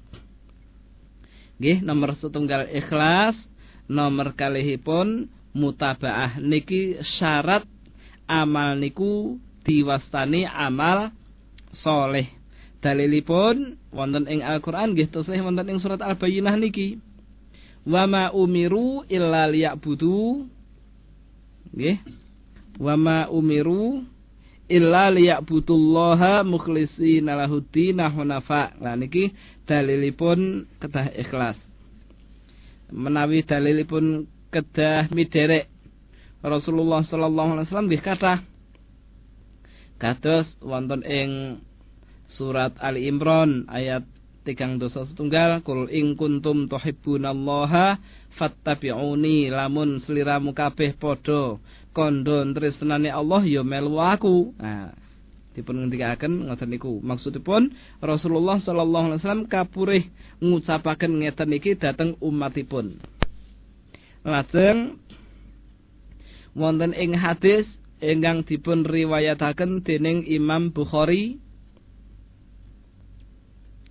Nggih 1.55 1.85
nomor 1.85 2.17
setunggal 2.19 2.67
ikhlas 2.73 3.37
nomor 3.87 4.33
kalihipun 4.33 5.29
mutabaah. 5.55 6.41
Niki 6.41 6.99
syarat 7.05 7.63
amal 8.25 8.75
niku 8.75 9.37
diwastani 9.63 10.49
amal 10.49 11.13
soleh. 11.71 12.27
Dalilipun 12.81 13.81
wonten 13.89 14.29
ing 14.29 14.45
Al-Qur'an 14.45 14.93
nggih 14.93 15.09
tasih 15.09 15.41
wonten 15.41 15.65
ing 15.73 15.81
surat 15.81 16.01
Al-Bayyinah 16.01 16.57
niki. 16.57 17.01
wa 17.85 18.09
ma 18.09 18.23
umiru 18.33 19.05
illa 19.05 19.45
liya'budu. 19.45 20.49
Nggih 21.69 22.24
wa 22.79 22.95
ma 22.99 23.19
umiru 23.31 24.03
illa 24.65 25.13
liya'budullaha 25.13 26.41
mukhlishina 26.43 27.37
lahuddin 27.37 28.01
hunafa. 28.01 28.73
Lah 28.81 28.97
niki 28.97 29.33
dalilipun 29.69 30.65
kedah 30.81 31.13
ikhlas. 31.13 31.57
Menawi 32.89 33.45
dalilipun 33.45 34.29
kedah 34.53 35.09
miderek 35.09 35.69
Rasulullah 36.45 37.01
sallallahu 37.01 37.57
alaihi 37.57 37.65
wasallam 37.65 37.89
nggih 37.89 38.03
kathah. 38.05 38.39
Kados 39.97 40.59
wonten 40.61 41.01
ing 41.01 41.63
surat 42.29 42.77
Ali 42.77 43.09
Imran 43.09 43.65
ayat 43.65 44.05
tigang 44.45 44.77
dosa 44.77 45.09
setunggal 45.09 45.65
kul 45.65 45.89
ing 45.89 46.13
kuntum 46.13 46.69
tuhibbunallaha 46.69 47.97
fattabi'uni. 48.37 49.49
Lamun 49.49 49.97
sliramu 49.97 50.53
kabeh 50.53 50.93
padha 50.93 51.57
kandha 51.95 52.43
tresnane 52.51 53.07
Allah 53.07 53.41
ya 53.47 53.63
melu 53.63 53.95
aku. 54.03 54.51
Nah 54.59 54.91
dipun 55.55 55.79
ngendikaken 55.79 56.51
ngoten 56.51 56.69
niku. 56.69 56.99
Maksudipun 56.99 57.71
Rasulullah 58.03 58.59
sallallahu 58.59 59.05
alaihi 59.09 59.19
wasallam 59.23 59.47
kapurih 59.47 60.03
ngucapaken 60.43 61.23
ngeten 61.23 61.55
iki 61.55 61.79
dhateng 61.79 62.19
umatipun. 62.19 62.99
Lajeng 64.27 64.99
wonten 66.51 66.91
ing 66.91 67.15
hadis 67.15 67.65
ingkang 68.03 68.43
dipun 68.43 68.83
riwayataken 68.83 69.81
dening 69.87 70.27
Imam 70.27 70.75
Bukhari 70.75 71.39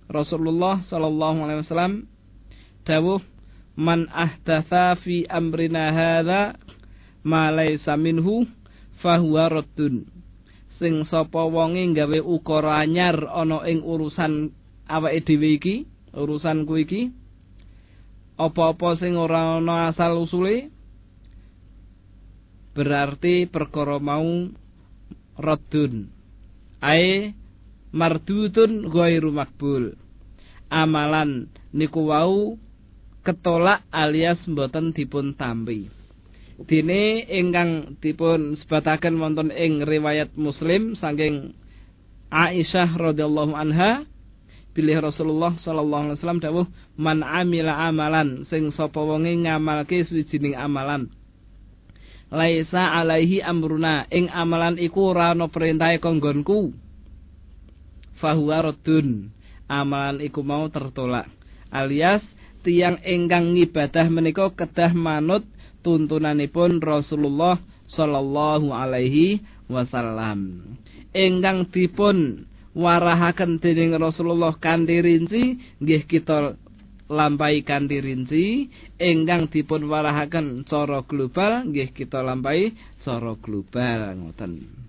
Rasulullah 0.05 0.85
sallallahu 0.85 1.49
alaihi 1.49 1.65
wasallam 1.65 2.05
dawuh 2.85 3.21
man 3.73 4.05
ahdatha 4.13 4.93
fi 5.01 5.25
amrina 5.25 5.89
hadza 5.89 6.61
ma 7.25 7.49
laysa 7.49 7.97
minhu 7.97 8.45
fahuwa 9.01 9.49
raddun 9.49 10.05
sing 10.77 11.01
sapa 11.09 11.41
wonge 11.49 11.81
gawe 11.97 12.19
ukara 12.21 12.85
anyar 12.85 13.25
ana 13.33 13.65
ing 13.65 13.81
urusan 13.81 14.53
awake 14.85 15.25
dhewe 15.25 15.49
iki 15.57 15.75
urusanku 16.13 16.73
iki 16.85 17.01
apa-apa 18.37 18.93
sing 18.99 19.17
ora 19.17 19.57
ana 19.57 19.89
asal 19.89 20.21
usule 20.21 20.69
berarti 22.77 23.49
perkara 23.49 23.97
mau 23.97 24.45
raddun 25.41 26.11
ae 26.85 27.33
mardutun 27.95 28.91
ghairu 28.91 29.31
makbul. 29.31 29.95
Amalan 30.67 31.47
niku 31.71 32.11
wau 32.11 32.59
ketolak 33.23 33.87
alias 33.89 34.43
mboten 34.51 34.91
dipun 34.91 35.31
tampi. 35.39 35.87
Dene 36.55 37.27
ingkang 37.27 37.99
dipun 37.99 38.55
sebataken 38.55 39.19
wonten 39.19 39.51
ing 39.51 39.83
riwayat 39.83 40.39
Muslim 40.39 40.95
saking 40.95 41.51
Aisyah 42.31 42.95
radhiyallahu 42.95 43.51
anha 43.51 44.07
pilih 44.71 45.03
Rasulullah 45.03 45.55
sallallahu 45.55 46.11
alaihi 46.11 46.17
wasallam 46.19 46.41
dawuh 46.43 46.67
man 46.95 47.23
amila 47.23 47.75
amalan 47.87 48.47
sing 48.47 48.71
sapa 48.71 49.03
wonge 49.03 49.35
ngamalke 49.35 50.03
swijining 50.07 50.55
amalan 50.55 51.11
laisa 52.31 52.91
alaihi 52.91 53.43
amruna. 53.43 54.07
Ing 54.11 54.31
amalan 54.31 54.79
iku 54.81 55.15
ora 55.15 55.31
ana 55.35 55.47
perintahe 55.51 55.99
kanggonku. 56.03 56.75
Fahuwa 58.15 58.71
amalan 59.67 60.23
iku 60.23 60.39
mau 60.45 60.69
tertolak 60.71 61.27
alias 61.73 62.23
tiang 62.61 63.01
ingkang 63.01 63.57
ngibadah 63.57 64.07
menika 64.07 64.47
kedah 64.53 64.93
manut 64.93 65.43
tuntunanipun 65.85 66.81
Rasulullah 66.81 67.61
sallallahu 67.85 68.73
alaihi 68.73 69.45
wasallam 69.69 70.73
ingkang 71.13 71.69
dipun 71.69 72.49
warahaken 72.73 73.61
dening 73.61 73.93
Rasulullah 73.93 74.57
kanthi 74.57 74.97
rinci 75.05 75.61
nggih 75.77 76.09
kita 76.09 76.57
lampahi 77.05 77.61
kanthi 77.61 78.01
rinci 78.01 78.45
ingkang 78.97 79.53
dipun 79.53 79.85
warahaken 79.85 80.65
cara 80.65 81.05
global 81.05 81.69
nggih 81.69 81.93
kita 81.93 82.25
lampahi 82.25 82.73
cara 83.05 83.37
global 83.37 84.17
ngoten 84.17 84.85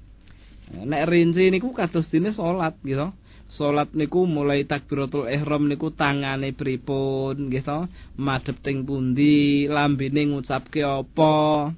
Nek 0.66 1.06
rinci 1.06 1.46
niku 1.54 1.70
kados 1.70 2.10
dene 2.10 2.34
salat 2.34 2.74
gitu. 2.82 3.14
Salat 3.46 3.94
niku 3.94 4.26
mulai 4.26 4.66
takbiratul 4.66 5.30
ihram 5.30 5.70
niku 5.70 5.94
tangane 5.94 6.50
pripun 6.50 7.46
nggih 7.46 7.62
to? 7.62 7.86
Madhep 8.18 8.58
teng 8.58 8.82
pundi, 8.82 9.70
lambene 9.70 10.26
ngucapke 10.26 10.82
apa? 10.82 11.70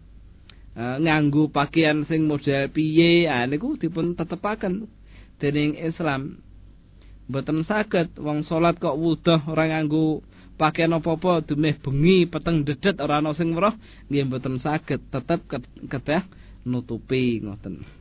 E, 0.72 0.84
nganggo 1.04 1.52
pakaian 1.52 2.08
sing 2.08 2.24
model 2.24 2.72
piye? 2.72 3.28
Ah 3.28 3.44
niku 3.44 3.76
dipun 3.76 4.16
tetepaken 4.16 4.88
dening 5.36 5.76
Islam. 5.76 6.40
Mboten 7.28 7.60
saged 7.68 8.16
wong 8.16 8.48
salat 8.48 8.80
kok 8.80 8.96
wuduh 8.96 9.44
ora 9.52 9.68
nganggo 9.68 10.24
pakaian 10.56 10.96
apa-apa 10.96 11.44
dumeh 11.44 11.76
bengi 11.76 12.24
peteng 12.24 12.64
dedet 12.64 12.96
ora 13.04 13.20
ana 13.20 13.36
sing 13.36 13.52
weruh 13.52 13.76
nggih 14.08 14.24
mboten 14.24 14.56
saged 14.56 15.12
tetep 15.12 15.44
kedah 15.84 16.24
nutupi 16.64 17.44
ngoten. 17.44 17.97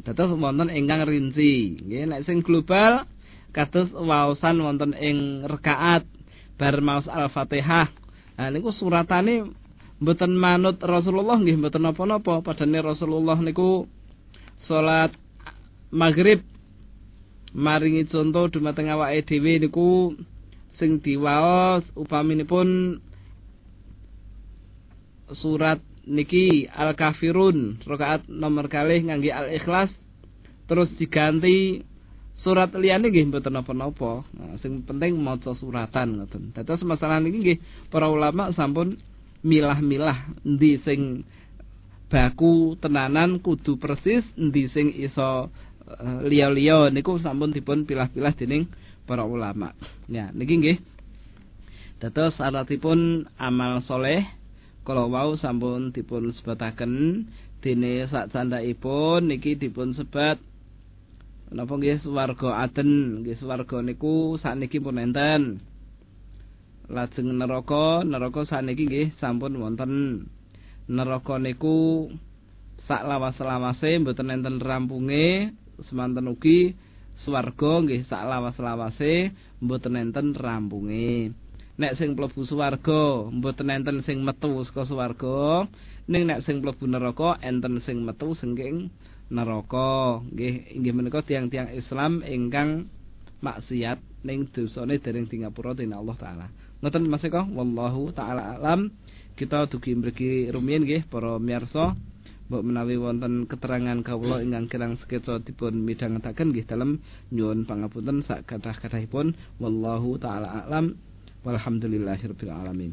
Dados 0.00 0.32
wonten 0.32 0.72
ingkang 0.72 1.04
rinci. 1.04 1.76
Nggih, 1.84 2.08
nek 2.08 2.24
sing 2.24 2.40
global 2.40 3.04
kados 3.52 3.92
waosan 3.92 4.64
wonten 4.64 4.96
ing 4.96 5.44
rakaat 5.44 6.08
bar 6.56 6.80
maos 6.80 7.04
Al-Fatihah. 7.04 7.92
Nah 8.40 8.48
niku 8.48 8.72
suratane 8.72 9.52
mboten 10.00 10.32
manut 10.32 10.80
Rasulullah 10.80 11.36
nggih 11.36 11.60
mboten 11.60 11.84
napa-napa. 11.84 12.40
Padane 12.40 12.80
Rasulullah 12.80 13.36
niku 13.36 13.84
salat 14.56 15.12
maghrib 15.92 16.40
maringi 17.52 18.08
contoh 18.08 18.48
dumateng 18.48 18.88
awake 18.88 19.28
dhewe 19.28 19.60
niku 19.60 20.16
sing 20.80 21.04
diwaos 21.04 21.84
upaminipun 21.92 22.96
surat 25.36 25.84
niki 26.06 26.66
al 26.66 26.98
kafirun 26.98 27.78
rakaat 27.86 28.26
nomor 28.26 28.66
kali 28.66 29.06
ngangge 29.06 29.30
al 29.30 29.48
ikhlas 29.54 29.94
terus 30.66 30.94
diganti 30.98 31.82
surat 32.32 32.72
liyane 32.72 33.12
nggih 33.12 33.28
mboten 33.28 33.52
napa-napa. 33.54 34.24
Nah, 34.34 34.56
sing 34.58 34.82
penting 34.82 35.16
maca 35.20 35.52
suratan 35.52 36.18
ngoten. 36.18 36.56
Dados 36.56 36.82
masalah 36.82 37.20
niki 37.20 37.38
nggih 37.38 37.58
para 37.92 38.08
ulama 38.08 38.50
sampun 38.56 38.96
milah-milah 39.44 40.32
endi 40.46 40.80
sing 40.80 41.28
baku 42.08 42.76
tenanan 42.80 43.40
kudu 43.40 43.76
persis 43.76 44.24
endi 44.36 44.68
sing 44.68 44.90
iso 44.96 45.48
uh, 45.86 46.20
liya-liya. 46.24 46.88
Niku 46.88 47.20
sampun 47.20 47.52
dipun 47.52 47.84
pilah-pilah 47.84 48.32
dening 48.34 48.66
para 49.04 49.22
ulama. 49.28 49.76
Ya 50.08 50.32
niki 50.32 50.56
nggih. 50.56 50.78
Dados 52.00 52.40
syaratipun 52.40 53.30
amal 53.38 53.78
soleh 53.78 54.26
kalau 54.82 55.06
wau 55.14 55.38
sampun 55.38 55.94
dipun 55.94 56.34
sebataken 56.34 57.24
dene 57.62 58.02
sak 58.10 58.34
candhaipun 58.34 59.30
niki 59.30 59.54
dipun 59.54 59.94
sebat. 59.94 60.42
Napa 61.52 61.78
nggih 61.78 62.00
swarga 62.02 62.64
aden? 62.66 63.22
Nggih 63.22 63.38
swarga 63.38 63.78
niku 63.84 64.34
sakniki 64.40 64.82
pun 64.82 64.98
enten. 64.98 65.62
Lajeng 66.90 67.30
neraka 67.38 68.02
neraka 68.02 68.42
sakniki 68.42 68.90
nggih 68.90 69.08
sampun 69.20 69.54
wonten. 69.62 70.26
Neraka 70.90 71.38
niku 71.38 72.10
sak 72.82 73.06
lawas-lawase 73.06 74.02
mboten 74.02 74.34
enten 74.34 74.58
rampunge 74.58 75.54
semanten 75.86 76.26
ugi 76.26 76.74
swarga 77.14 77.86
nggih 77.86 78.02
sak 78.02 78.26
lawas-lawase 78.26 79.30
mboten 79.62 79.94
enten 79.94 80.34
rampunge 80.34 81.30
nek 81.80 81.96
sing 81.96 82.12
mlebu 82.12 82.44
swarga 82.44 83.32
mboten 83.32 83.72
enten 83.72 84.04
sing 84.04 84.20
metu 84.20 84.60
saka 84.66 84.84
swarga. 84.84 85.64
Ning 86.10 86.28
nek 86.28 86.44
sing 86.44 86.60
mlebu 86.60 86.84
neraka 86.84 87.40
enten 87.40 87.80
sing 87.80 88.04
metu 88.04 88.36
saking 88.36 88.92
neraka. 89.32 90.20
Nggih 90.28 90.76
inggih 90.76 90.92
menika 90.92 91.24
tiang-tiang 91.24 91.72
Islam 91.72 92.20
ingkang 92.26 92.90
maksiat 93.42 93.98
ning 94.22 94.52
dosane 94.52 95.00
dereng 95.00 95.26
tingapura 95.26 95.72
dening 95.74 95.96
Allah 95.96 96.16
taala. 96.20 96.46
Ngoten 96.82 97.08
Mas 97.08 97.24
Eko? 97.24 97.42
Wallahu 97.46 98.12
taala 98.12 98.58
alam. 98.58 98.92
Kita 99.32 99.64
dugi 99.64 99.96
mriki 99.96 100.52
rumiyin 100.52 100.84
nggih 100.84 101.02
para 101.08 101.40
miyarsa. 101.40 101.96
Mbok 102.50 102.62
menawi 102.68 103.00
wonten 103.00 103.48
keterangan 103.48 103.96
kawula 104.04 104.44
ingkang 104.44 104.68
kirang 104.68 104.94
sketsa 105.00 105.40
dipun 105.40 105.88
midhangetaken 105.88 106.52
nggih 106.52 106.68
dalem 106.68 107.00
nyuwun 107.32 107.64
pangapunten 107.64 108.20
sak 108.28 108.44
kathah-kathahipun. 108.44 109.32
Wallahu 109.56 110.20
taala 110.20 110.68
alam 110.68 111.00
Walhamdulillahirabbil 111.42 112.52
alamin. 112.52 112.92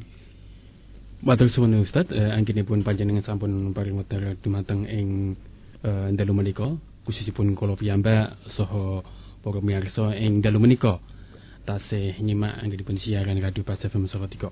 Matur 1.22 1.52
suwun 1.52 1.78
Ustaz, 1.84 2.10
eh, 2.16 2.32
anggenipun 2.32 2.82
panjenengan 2.82 3.22
sampun 3.22 3.76
paring 3.76 4.00
wedal 4.00 4.40
dumateng 4.40 4.88
ing 4.88 5.36
eh, 5.84 6.10
dalu 6.16 6.34
menika, 6.34 6.74
khususipun 7.06 7.54
kula 7.54 7.76
piyambak 7.76 8.40
saha 8.56 9.04
para 9.44 9.60
miyarsa 9.60 10.16
ing 10.16 10.42
dalu 10.42 10.64
menika. 10.64 11.04
tasih 11.70 12.18
nyimak 12.26 12.58
anggenipun 12.66 12.98
siaran 12.98 13.38
Radio 13.38 13.62
Pas 13.62 13.78
FM 13.78 14.10
Solo 14.10 14.26
3. 14.26 14.50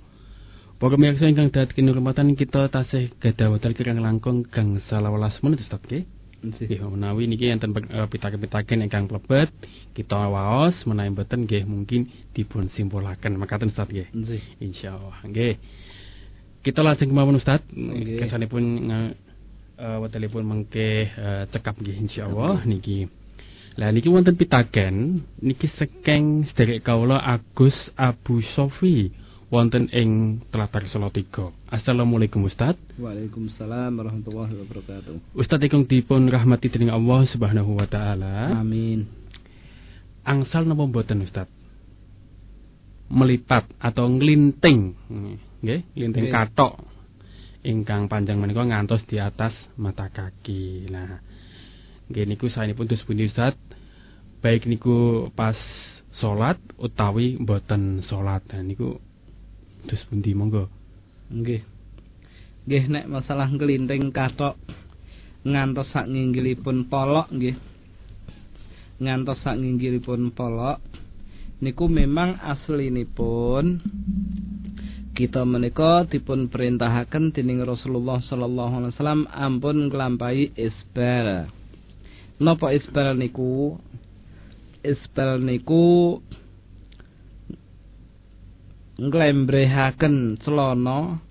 Para 0.77 0.93
pemirsa 0.93 1.25
ingkang 1.25 1.49
dhateng 1.49 1.73
kinurmatan 1.73 2.37
kita 2.37 2.69
tasih 2.69 3.09
gadah 3.17 3.57
wekdal 3.57 3.73
kirang 3.73 3.97
langkung 3.97 4.45
gang 4.45 4.77
11 4.77 5.41
menit 5.41 5.65
Ustaz 5.65 5.81
nggih. 5.81 6.05
Nggih 6.37 6.85
menawi 6.85 7.25
niki 7.25 7.49
enten 7.49 7.73
uh, 7.73 8.05
pitaken-pitaken 8.05 8.85
ingkang 8.85 9.09
plebet 9.09 9.49
kita 9.97 10.29
waos 10.29 10.77
menawi 10.85 11.09
mboten 11.09 11.49
nggih 11.49 11.65
mungkin 11.65 12.13
dipun 12.37 12.69
simpulaken 12.69 13.41
makaten 13.41 13.73
Ustaz 13.73 13.89
nggih. 13.89 14.07
Nggih. 14.13 14.43
Insyaallah 14.61 15.25
nggih. 15.25 15.53
Kita 16.61 16.85
lajeng 16.85 17.09
kemawon 17.09 17.41
Ustaz. 17.41 17.65
Kesanipun 18.21 18.63
uh, 18.85 19.97
wektalipun 20.05 20.45
mengke 20.45 21.09
uh, 21.17 21.43
cekap 21.49 21.81
nggih 21.81 21.97
insyaallah 22.05 22.65
niki. 22.69 23.09
Lah 23.77 23.93
niki 23.93 24.09
wonten 24.09 24.37
pitaken 24.37 25.25
niki 25.41 25.69
sekeng 25.69 26.45
sederek 26.49 26.85
kawula 26.85 27.17
Agus 27.21 27.89
Abu 27.97 28.41
Sofi 28.41 29.09
wonten 29.47 29.87
ing 29.95 30.43
Telatar 30.51 30.83
Solo 30.91 31.07
3. 31.07 31.71
Assalamualaikum 31.71 32.43
Ustaz. 32.47 32.75
Waalaikumsalam 32.99 33.95
warahmatullahi 33.95 34.53
wabarakatuh. 34.59 35.35
Ustaz 35.35 35.59
ingkang 35.63 35.87
dipun 35.87 36.27
rahmati 36.27 36.67
dening 36.67 36.91
Allah 36.91 37.23
Subhanahu 37.27 37.79
wa 37.79 37.87
taala. 37.87 38.59
Amin. 38.59 39.07
Angsal 40.27 40.67
napa 40.67 40.83
mboten 40.83 41.23
Ustaz? 41.23 41.47
Melipat 43.07 43.71
atau 43.79 44.11
nglinting. 44.11 44.95
Nggih, 45.63 45.81
nglinting 45.95 46.27
katok 46.27 46.83
ingkang 47.63 48.07
panjang 48.07 48.39
menika 48.39 48.63
ngantos 48.63 49.07
di 49.07 49.19
atas 49.19 49.55
mata 49.79 50.11
kaki. 50.11 50.91
Nah, 50.91 51.23
nggih 52.11 52.27
niku 52.27 52.51
saenipun 52.51 52.87
dus 52.87 53.03
pundi 53.07 53.27
Ustaz? 53.27 53.55
baik 54.37 54.69
niku 54.69 55.27
pas 55.33 55.57
salat 56.13 56.61
utawi 56.77 57.41
mboten 57.41 58.05
salat 58.05 58.45
nah 58.53 58.61
niku 58.61 59.01
terus 59.87 60.03
pundi 60.03 60.35
monggo. 60.35 60.67
Nggih. 61.31 61.63
Nggih 62.67 62.83
nek 62.91 63.05
masalah 63.07 63.47
nglinting 63.47 64.11
katok 64.11 64.59
ngantos 65.47 65.95
sak 65.95 66.11
nginggilipun 66.11 66.91
polok 66.91 67.31
nggih. 67.31 67.55
Ngantos 68.99 69.47
sak 69.47 69.55
nginggilipun 69.55 70.35
polok 70.35 70.83
niku 71.57 71.89
memang 71.89 72.37
aslinipun 72.37 73.81
kita 75.17 75.41
menika 75.49 76.05
dipun 76.05 76.45
perintahaken 76.45 77.33
dening 77.33 77.65
Rasulullah 77.65 78.21
sallallahu 78.21 78.73
alaihi 78.77 78.93
wasallam 78.93 79.25
ampun 79.33 79.89
nglampahi 79.89 80.53
isbal. 80.53 81.49
Napa 82.37 82.69
isbal 82.69 83.17
niku? 83.17 83.81
Isbal 84.85 85.41
niku 85.41 86.21
nglembrehaken 88.97 90.41
celana 90.41 91.21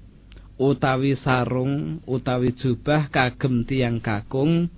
utawi 0.56 1.18
sarung 1.18 2.00
utawi 2.06 2.54
jubah 2.54 3.10
kagem 3.10 3.66
tiang 3.66 3.98
kakung 3.98 4.70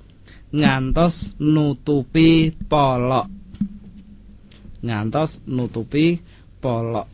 ngantos 0.49 1.37
nutupi 1.37 2.57
polok. 2.67 3.29
Ngantos 4.81 5.45
nutupi 5.45 6.19
polok. 6.65 7.11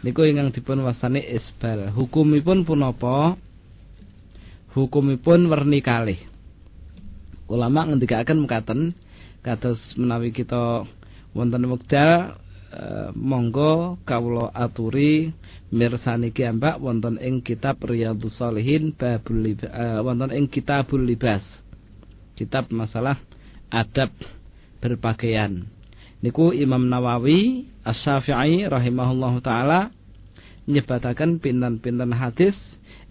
Niku 0.00 0.24
ingkang 0.24 0.48
dipun 0.48 0.80
wasani 0.80 1.20
isbal. 1.20 1.92
Hukumipun 1.92 2.64
punapa? 2.64 3.36
Hukumipun 4.72 5.50
werni 5.52 5.84
kalih. 5.84 6.20
Ulama 7.50 7.84
ngendikaken 7.84 8.46
mekaten 8.46 8.80
kados 9.44 9.98
menawi 9.98 10.32
kita 10.32 10.86
wonten 11.36 11.68
wekdal 11.68 12.38
e, 12.70 12.82
monggo 13.18 13.98
kawula 14.06 14.54
aturi 14.54 15.34
mirsani 15.74 16.30
kiambak 16.30 16.78
wonten 16.78 17.18
ing 17.18 17.42
kitab 17.42 17.82
Riyadhus 17.82 18.38
Shalihin 18.38 18.94
babul 18.94 19.50
e, 19.50 19.58
wonten 20.00 20.30
ing 20.30 20.46
kitabul 20.46 21.02
libas. 21.02 21.42
Kitab 22.38 22.72
masalah 22.72 23.20
adab 23.68 24.14
berpakaian. 24.80 25.68
Niku 26.24 26.56
Imam 26.56 26.88
Nawawi 26.88 27.68
Asy-Syafi'i 27.84 28.68
rahimahullahu 28.68 29.40
taala 29.40 29.92
nyebataken 30.68 31.40
pinten-pinten 31.40 32.12
hadis 32.12 32.56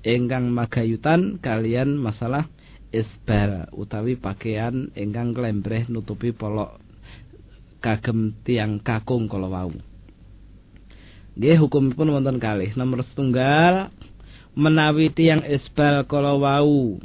ingkang 0.05 0.53
magayutan 0.53 1.41
kalian 1.41 1.97
masalah 1.99 2.47
isbal 2.89 3.69
utawi 3.75 4.17
pakaian 4.17 4.89
ingkang 4.95 5.35
klembreh 5.35 5.85
nutupi 5.91 6.33
polok 6.33 6.81
kagem 7.79 8.35
tiang 8.43 8.83
kakung 8.83 9.31
kala 9.31 9.47
wau. 9.47 9.71
Nggih 11.39 11.57
hukumipun 11.63 12.11
wonten 12.11 12.37
kalih. 12.37 12.75
Nomor 12.75 13.03
setunggal 13.07 13.91
menawi 14.59 15.07
tiang 15.15 15.47
isbal 15.47 16.03
kala 16.03 16.35
wau 16.35 16.99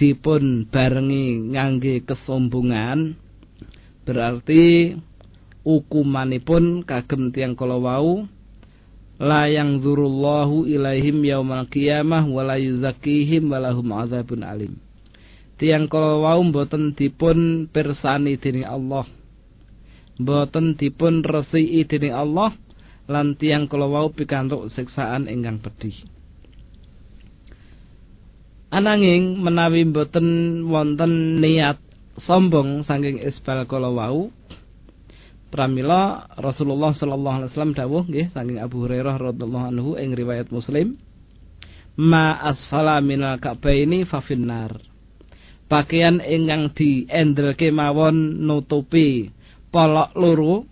dipun 0.00 0.64
barengi 0.68 1.52
ngangge 1.52 2.04
kesombongan 2.08 3.16
berarti 4.08 4.96
ukumanipun 5.60 6.88
kagem 6.88 7.32
tiang 7.36 7.52
kala 7.52 7.76
wau 7.76 8.24
la 9.20 9.44
yang 9.52 9.84
zurullahu 9.84 10.64
ilaihim 10.64 11.20
yaumal 11.28 11.68
qiyamah 11.68 12.24
wa 12.24 12.40
la 12.40 12.56
yuzakkihim 12.56 13.52
wa 13.52 13.60
lahum 13.60 13.92
adzabun 13.92 14.40
alim 14.40 14.80
tiang 15.60 15.84
kala 15.92 16.16
wau 16.16 16.40
mboten 16.40 16.96
dipun 16.96 17.68
pirsani 17.68 18.40
dening 18.40 18.64
Allah 18.64 19.04
mboten 20.20 20.76
dipun 20.76 21.24
resiki 21.24 21.88
dening 21.88 22.12
Allah 22.12 22.52
lan 23.08 23.34
tiang 23.40 23.66
kala 23.66 23.88
wau 23.88 24.12
pikantuk 24.12 24.68
siksaan 24.68 25.26
ingkang 25.26 25.58
pedih. 25.58 25.96
Ananging 28.70 29.40
menawi 29.40 29.82
mboten 29.88 30.62
wonten 30.68 31.42
niat 31.42 31.80
sombong 32.20 32.86
saking 32.86 33.18
isbal 33.18 33.66
kala 33.66 33.90
pramila 35.50 36.30
Rasulullah 36.38 36.94
sallallahu 36.94 37.36
alaihi 37.42 37.50
wasallam 37.50 37.74
dawuh 37.74 38.04
nggih 38.06 38.30
saking 38.30 38.62
Abu 38.62 38.86
Hurairah 38.86 39.18
radhiyallahu 39.18 39.66
anhu 39.74 39.90
ing 39.98 40.14
riwayat 40.14 40.54
Muslim 40.54 40.94
ma 41.98 42.38
asfala 42.38 43.02
minal 43.02 43.42
ka'baini 43.42 44.06
fa 44.06 44.22
finnar. 44.22 44.78
Pakaian 45.66 46.18
ingkang 46.22 46.74
diendelke 46.74 47.70
mawon 47.70 48.42
nutupi 48.42 49.30
polok 49.70 50.10
loro 50.18 50.66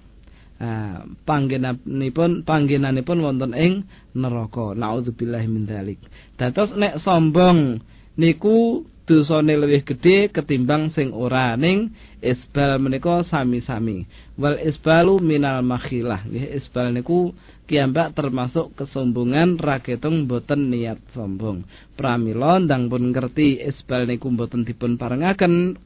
Nah, 0.58 1.06
panggenanipun 1.22 2.42
panggenanipun 2.42 3.22
wonten 3.22 3.54
ing 3.54 3.86
neraka. 4.10 4.74
Nauzubillahi 4.74 5.46
min 5.46 5.70
dzalik. 5.70 6.02
Dados 6.34 6.74
nek 6.74 6.98
sombong 6.98 7.78
niku 8.18 8.82
dosane 9.06 9.54
luwih 9.54 9.86
gedhe 9.86 10.34
ketimbang 10.34 10.90
sing 10.90 11.14
ora 11.14 11.54
ning 11.54 11.94
isbal 12.18 12.82
menika 12.82 13.22
sami-sami. 13.22 14.02
Wal 14.34 14.58
isbalu 14.58 15.22
minal 15.22 15.62
makhilah. 15.62 16.26
Nggih 16.26 16.58
isbal 16.58 16.90
niku 16.90 17.30
kiambak 17.70 18.18
termasuk 18.18 18.74
kesombongan 18.74 19.62
raketung 19.62 20.26
boten 20.26 20.74
niat 20.74 20.98
sombong. 21.14 21.62
Pramila 21.94 22.58
ndang 22.58 22.90
pun 22.90 23.14
ngerti 23.14 23.62
isbal 23.62 24.10
niku 24.10 24.26
boten 24.34 24.66
dipun 24.66 24.98
parengaken 24.98 25.78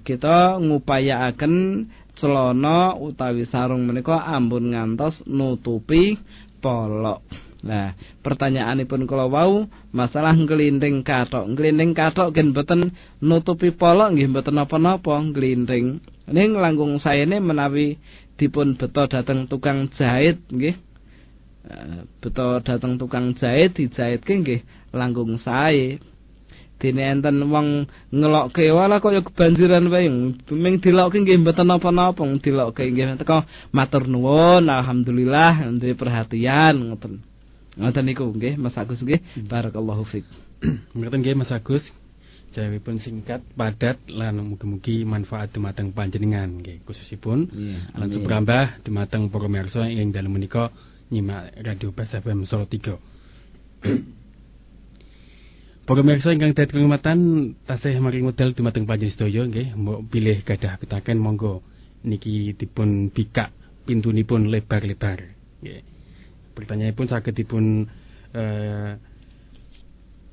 kita 0.00 0.58
ngupayaaken 0.58 1.86
celana 2.18 2.98
utawi 2.98 3.46
sarung 3.46 3.86
menika 3.86 4.18
ampun 4.26 4.74
ngantos 4.74 5.22
nutupi 5.26 6.18
polok. 6.58 7.22
Nah, 7.58 7.90
pertanyaanipun 8.22 9.10
kula 9.10 9.26
wau 9.26 9.66
masalah 9.90 10.34
nglinting 10.34 11.02
kathok. 11.02 11.46
Nglinting 11.58 11.90
kathok 11.94 12.30
gen 12.34 12.54
boten 12.54 12.94
nutupi 13.18 13.74
polok 13.74 14.14
nggih 14.14 14.30
boten 14.30 14.58
napa-napa 14.58 15.18
nglinting. 15.18 15.98
Ning 16.30 16.48
langkung 16.54 17.02
sayene 17.02 17.42
menawi 17.42 17.98
dipun 18.38 18.78
beto 18.78 19.10
dateng 19.10 19.50
tukang 19.50 19.90
jahit 19.90 20.38
nggih 20.46 20.78
eh, 21.66 22.00
beto 22.22 22.62
dateng 22.62 22.94
tukang 22.94 23.34
jahit 23.34 23.74
dijahitke 23.74 24.32
nggih 24.38 24.60
langkung 24.94 25.34
sae 25.34 25.98
dene 26.78 27.02
enten 27.10 27.42
wong 27.50 27.90
ngelokke 28.14 28.70
wala 28.70 29.02
kaya 29.02 29.20
kebanjiran 29.26 29.90
wae. 29.90 30.06
Ming 30.54 30.74
dilokke 30.78 31.18
nggih 31.18 31.42
mboten 31.42 31.66
napa-napa 31.66 32.22
dilokke 32.38 32.86
nggih. 32.86 33.18
Teko 33.18 33.42
matur 33.74 34.06
nuwun 34.06 34.70
alhamdulillah 34.70 35.66
duwe 35.76 35.94
perhatian 35.98 36.94
ngoten. 36.94 37.22
Ngoten 37.78 38.04
niku 38.06 38.30
nggih 38.30 38.54
Mas 38.58 38.78
Agus 38.78 39.02
nggih. 39.02 39.18
Barakallahu 39.46 40.06
fik. 40.06 40.26
Ngoten 40.96 41.18
nggih 41.22 41.34
Mas 41.38 41.50
Agus. 41.50 41.82
Pun 42.58 42.98
singkat, 42.98 43.38
padat 43.54 44.02
lan 44.10 44.42
mugi-mugi 44.42 45.06
manfaat 45.06 45.54
dumateng 45.54 45.94
panjenengan 45.94 46.58
nggih 46.58 46.82
khususipun. 46.82 47.46
Yeah, 47.54 47.86
lan 47.94 48.10
sebrambah 48.10 48.82
dumateng 48.82 49.30
para 49.30 49.46
pamirsa 49.46 49.86
ing 49.86 50.10
dalem 50.10 50.34
menika 50.34 50.74
nyimak 51.06 51.54
Radio 51.62 51.94
Bas 51.94 52.10
FM 52.10 52.50
Solo 52.50 52.66
3. 52.66 52.98
Para 55.88 56.04
pamirsa 56.04 56.36
ingkang 56.36 56.52
dadi 56.52 56.68
pengumatan 56.68 57.18
tasih 57.64 57.96
maring 57.96 58.28
modal 58.28 58.52
dumateng 58.52 58.84
panjenengan 58.84 59.48
nggih 59.48 59.72
mbok 59.72 60.12
pilih 60.12 60.44
gadah 60.44 60.76
pitaken 60.76 61.16
monggo 61.16 61.64
niki 62.04 62.52
dipun 62.52 63.08
bikak 63.08 63.56
pintunipun 63.88 64.52
lebar-lebar. 64.52 65.32
Nggih. 65.64 65.80
Pertanyaanipun 66.52 67.06
saged 67.08 67.32
dipun 67.40 67.88
eh 68.36 69.00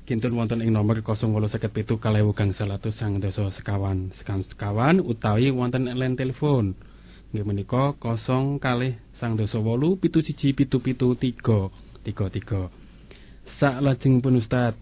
kinten 0.04 0.36
wonten 0.36 0.60
ing 0.60 0.76
nomor 0.76 1.00
0857 1.00 2.04
kalewu 2.04 2.36
gangsal 2.36 2.68
atus 2.76 3.00
sang 3.00 3.16
dasa 3.16 3.48
sekawan 3.48 4.12
sekawan 4.12 5.00
utawi 5.00 5.48
wonten 5.56 5.88
line 5.88 6.20
telepon 6.20 6.76
nggih 7.32 7.48
menika 7.48 7.96
0 7.96 8.60
kalih 8.60 9.00
sang 9.16 9.40
dasa 9.40 9.56
wolu 9.56 9.96
pitu 9.96 10.20
siji 10.20 10.52
pitu 10.52 10.84
pitu 10.84 11.16
tiga 11.16 11.72
tiga 12.04 12.28
tiga 12.28 12.68
sak 13.56 13.80
lajeng 13.80 14.20
pun 14.20 14.36
Ustad 14.36 14.76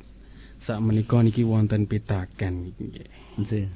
sak 0.65 0.81
menika 0.81 1.21
niki 1.21 1.45
wonten 1.45 1.85
pitaken 1.85 2.73
Nggih. 3.37 3.67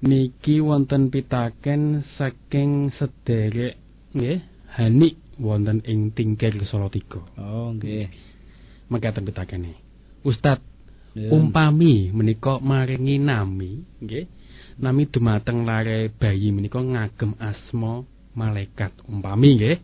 niki 0.00 0.60
wonten 0.60 1.08
pitaken 1.08 2.02
saking 2.16 2.88
sederek 2.90 3.76
nggih 4.10 4.40
Hanik 4.74 5.14
wonten 5.38 5.78
ing 5.86 6.10
Tingkir 6.10 6.56
Salatiga 6.64 7.22
Oh, 7.36 7.70
nggih. 7.72 8.08
mekaten 8.88 9.24
pitakene 9.24 9.76
Ustad 10.24 10.60
Ya. 11.14 11.30
umpami 11.30 12.10
menika 12.10 12.58
maringi 12.58 13.22
nami 13.22 13.86
nggih 14.02 14.26
nami 14.82 15.06
dumateng 15.06 15.62
lare 15.62 16.10
bayi 16.10 16.50
menika 16.50 16.82
ngagem 16.82 17.38
asma 17.38 18.02
malaikat 18.34 18.90
umpami 19.06 19.54
nggih 19.54 19.76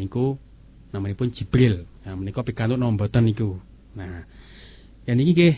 niku 0.00 0.40
namanipun 0.88 1.28
Jibril 1.28 1.84
nah 2.00 2.16
menika 2.16 2.40
pikantuk 2.40 2.80
napa 2.80 2.88
mboten 2.96 3.20
niku 3.20 3.60
nah 3.92 4.24
ya 5.04 5.12
niki 5.12 5.36
nggih 5.36 5.54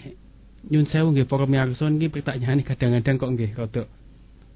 nyun 0.69 0.85
sewu 0.85 1.15
nggih 1.17 1.25
para 1.25 1.49
miyarsa 1.49 1.89
niki 1.89 2.13
pertanyaan 2.13 2.61
kadang-kadang 2.61 3.17
kok 3.17 3.31
nggih 3.33 3.51
rada 3.57 3.83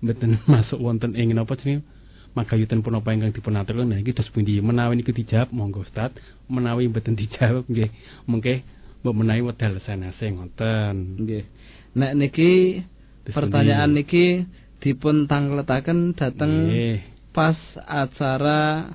mboten 0.04 0.36
masuk 0.52 0.78
wonten 0.82 1.16
ing 1.16 1.32
napa 1.32 1.56
jenenge 1.56 1.80
magayutan 2.34 2.82
punapa 2.82 3.14
ingkang 3.14 3.30
dipun 3.30 3.54
aturaken 3.54 3.94
nah 3.94 3.98
iki 4.02 4.10
dos 4.10 4.26
pundi 4.28 4.58
menawi 4.58 4.98
niku 4.98 5.14
dijawab 5.14 5.54
monggo 5.54 5.86
Ustaz 5.86 6.12
menawi 6.50 6.90
mboten 6.90 7.14
dijawab 7.14 7.64
nggih 7.70 7.88
mengke 8.26 8.66
mbok 9.00 9.14
menawi 9.14 9.40
wedal 9.46 9.78
sanase 9.80 10.28
ngoten 10.34 11.22
Nggih. 11.22 11.44
Nek 11.94 12.12
niki 12.18 12.82
pertanyaan 13.24 13.94
niki 13.94 14.44
dipun 14.82 15.30
tangletaken 15.30 16.12
dhateng 16.18 16.52
Nggih. 16.68 16.98
pas 17.30 17.56
acara 17.86 18.92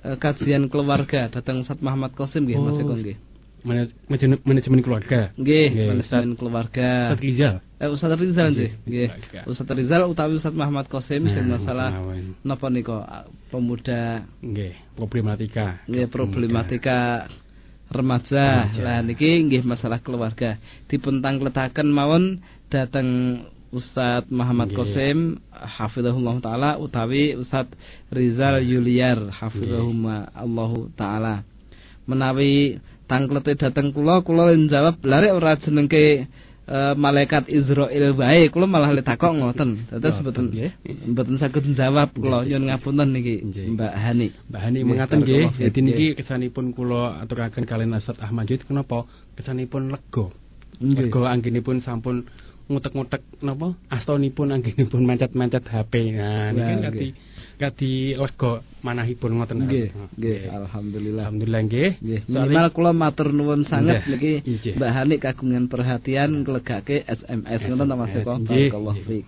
eh, 0.00 0.16
kajian 0.16 0.66
keluarga 0.72 1.28
dhateng 1.28 1.60
Ustaz 1.62 1.78
Muhammad 1.84 2.16
Qasim 2.16 2.48
nggih 2.48 2.56
Mas 2.56 2.80
Oh. 2.80 2.82
Eko 2.88 2.94
nggih. 2.96 3.16
Mana- 3.68 3.92
manajemen, 4.08 4.38
manajemen 4.48 4.80
keluarga. 4.80 5.20
Nggih, 5.36 5.68
manajemen 5.92 6.32
keluarga. 6.40 6.88
Ustaz 7.12 7.20
Rizal. 7.20 7.54
Eh 7.76 7.88
Ustaz 7.92 8.10
Rizal 8.16 8.48
nggih. 8.56 8.72
Nggih. 8.88 9.08
Ustaz 9.44 9.68
Rizal 9.68 10.02
utawi 10.08 10.40
Ustaz 10.40 10.56
Muhammad 10.56 10.88
Qasim 10.88 11.28
sing 11.28 11.44
Nah, 11.44 11.60
masalah 11.60 11.88
mawon. 12.00 12.32
napa 12.40 12.66
nika 12.72 13.28
pemuda 13.52 14.24
Nggih, 14.40 14.72
problematika. 14.96 15.84
nggih 15.84 16.08
problematika 16.08 17.28
remaja. 17.92 18.72
Remaja. 18.72 18.80
Lah 18.80 18.98
niki 19.04 19.30
nggih 19.44 19.62
masalah 19.68 20.00
keluarga. 20.00 20.56
Dipun 20.88 21.20
tangletaken 21.20 21.88
mawon 21.92 22.40
dhateng 22.72 23.44
Ustaz 23.68 24.24
Muhammad 24.32 24.72
Nggih. 24.72 24.80
Qasim 24.80 25.18
hafizahullah 25.52 26.40
taala 26.40 26.70
utawi 26.80 27.36
Ustaz 27.36 27.68
Rizal 28.08 28.64
Yuliar 28.64 29.28
hafizahumma 29.28 30.32
Allahu 30.32 30.88
taala. 30.96 31.44
Menawi 32.08 32.80
tanglete 33.08 33.56
dhateng 33.56 33.90
kula 33.96 34.20
kula 34.20 34.52
njawab 34.52 35.00
lare 35.02 35.32
ora 35.32 35.56
jenengke 35.56 36.28
eh, 36.68 36.94
malaikat 36.94 37.48
Israel 37.48 38.12
wae 38.12 38.52
kula 38.52 38.68
malah 38.68 38.92
le 38.92 39.02
takok 39.02 39.32
ngoten. 39.32 39.88
Dados 39.88 40.20
mboten 40.20 40.46
mboten 41.08 41.36
saged 41.40 41.64
njawab 41.64 42.12
kula 42.12 42.44
nyuwun 42.44 42.68
ngapunten 42.68 43.08
niki. 43.16 43.34
Mbak 43.74 43.92
Hani. 43.96 44.28
Mbak 44.52 44.60
Hani 44.60 44.78
mengaten 44.84 45.18
nggih, 45.24 45.48
dadi 45.56 45.80
niki 45.80 46.06
kesanipun 46.20 46.76
kula 46.76 47.24
aturaken 47.24 47.64
kalian 47.64 47.96
Ustaz 47.96 48.20
Ahmad 48.20 48.46
Yud 48.46 48.62
kenapa? 48.68 49.08
Kesanipun 49.34 49.88
lega. 49.88 50.28
Lega 50.78 51.22
anggenipun 51.32 51.82
sampun 51.82 52.28
ngutek-ngutek 52.68 53.24
napa? 53.40 53.72
Astonipun 53.88 54.52
anggenipun 54.52 55.02
mancet-mancet 55.02 55.64
HP. 55.64 56.12
Nah, 56.14 56.52
niki 56.52 56.60
Nah, 56.60 56.68
kan 56.68 56.78
kadi 56.92 57.06
kadi 57.58 57.92
lega 58.14 58.52
manahipun 58.84 59.30
ngoten. 59.34 59.56
Nggih, 59.64 59.88
Nah, 59.90 60.08
nggih, 60.14 60.38
alhamdulillah. 60.46 61.24
Alhamdulillah 61.26 61.60
nggih. 61.64 61.90
Nggih, 61.98 62.20
minimal 62.28 62.68
kula 62.70 62.92
matur 62.92 63.32
nuwun 63.32 63.64
sanget 63.64 64.04
Nggih, 64.04 64.12
niki 64.12 64.32
nggih. 64.44 64.74
Mbak 64.78 64.90
Hani 64.92 65.14
kagungan 65.18 65.64
perhatian 65.66 66.30
nglegake 66.44 67.02
SMS 67.08 67.60
ngoten 67.66 67.88
Mas 67.90 68.12
Eko. 68.14 68.32
Nggih, 68.38 68.68
Barakallahu 68.70 68.94
nggih. 68.94 69.06
fiik. 69.08 69.24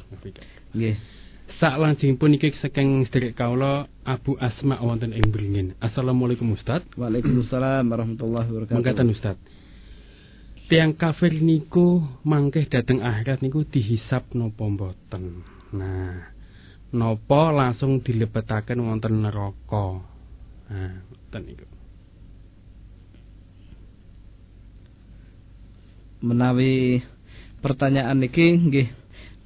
Nggih. 0.76 0.94
Sak 1.50 1.83
langsungipun 1.83 2.31
niki 2.31 2.55
saking 2.55 3.03
sedherek 3.11 3.35
kawula 3.35 3.90
Abu 4.07 4.38
Asma 4.38 4.79
wonten 4.79 5.11
ing 5.11 5.35
Bringin. 5.35 5.74
Assalamualaikum 5.83 6.46
Ustaz. 6.55 6.87
Waalaikumsalam 6.94 7.83
warahmatullahi 7.90 8.46
wabarakatuh. 8.46 8.76
Mangkatan 8.79 9.11
Ustaz. 9.11 9.35
Tiang 10.70 10.94
kafir 10.94 11.35
niku 11.35 11.98
mangkeh 12.22 12.70
dateng 12.70 13.02
akhirat 13.02 13.42
niku 13.42 13.66
dihisap 13.66 14.38
napa 14.38 14.70
mboten. 14.70 15.42
Nah, 15.74 16.30
napa 16.94 17.50
langsung 17.50 17.98
dilebetaken 17.98 18.78
wonten 18.78 19.18
neraka. 19.18 19.98
Nah, 20.70 20.94
ngoten 21.11 21.42
niku. 21.42 21.66
Menawi 26.22 27.02
pertanyaan 27.59 28.22
niki 28.22 28.54
nggih 28.54 28.94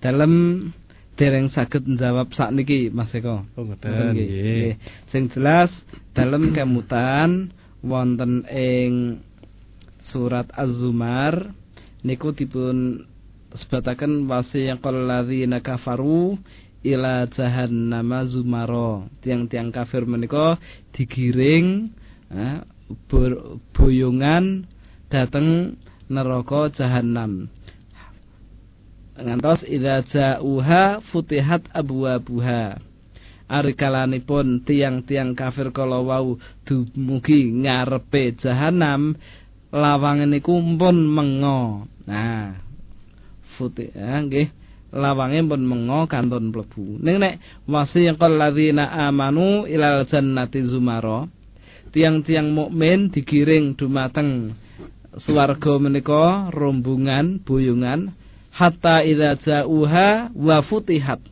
dalem 0.05 0.69
dereng 1.17 1.49
saged 1.49 1.89
njawab 1.89 2.37
sakniki 2.37 2.93
Mas 2.93 3.17
Eko. 3.17 3.49
Oh, 3.57 3.65
ngoten 3.65 3.89
Ngoten 3.89 4.13
nggih. 4.13 4.77
Sing 5.09 5.33
jelas 5.33 5.73
dalem 6.13 6.53
kemutan 6.53 7.49
wonten 7.81 8.45
ing 8.53 9.25
surat 10.05 10.49
Az-Zumar 10.53 11.53
niku 12.05 12.37
dipun 12.37 13.09
sebataken 13.55 14.27
wasiyaqal 14.29 15.07
ladzina 15.07 15.63
kafaru 15.63 16.37
ila 16.85 17.25
jahannama 17.33 18.29
zumara. 18.29 19.09
Tiang-tiang 19.25 19.73
kafir 19.73 20.05
menika 20.05 20.61
digiring 20.93 21.89
eh, 22.29 22.61
boyongan 23.73 24.69
dateng 25.09 25.81
neraka 26.13 26.69
jahanam. 26.77 27.49
Ngantos 29.15 29.63
idza 29.65 30.05
ja'uha 30.05 31.01
futihat 31.09 31.71
abwabuha. 31.73 32.77
Arikalanipun 33.45 34.65
tiang-tiang 34.67 35.37
kafir 35.37 35.71
kala 35.71 36.01
wau 36.01 36.41
dumugi 36.67 37.53
ngarepe 37.53 38.35
jahanam 38.41 39.15
lawange 39.75 40.31
niku 40.31 40.55
pun 40.79 40.97
mengo. 41.03 41.91
Nah, 42.07 42.55
futi 43.59 43.91
eh, 43.91 44.19
nggih 44.23 44.49
lawange 44.95 45.43
pun 45.51 45.63
mengo 45.67 46.07
kantun 46.07 46.55
mlebu. 46.55 47.03
Ning 47.03 47.19
nek 47.19 47.67
wasiqal 47.67 48.39
ladzina 48.39 48.95
amanu 49.11 49.67
ilal 49.67 50.07
jannati 50.07 50.63
zumara. 50.63 51.27
Tiang-tiang 51.91 52.51
mukmin 52.51 53.11
digiring 53.11 53.79
dumateng 53.79 54.55
swarga 55.15 55.79
menika 55.79 56.51
rombongan 56.51 57.39
boyongan 57.47 58.11
hatta 58.51 59.03
idza 59.07 59.39
ja'uha 59.39 60.35
wa 60.35 60.59
futihat. 60.63 61.23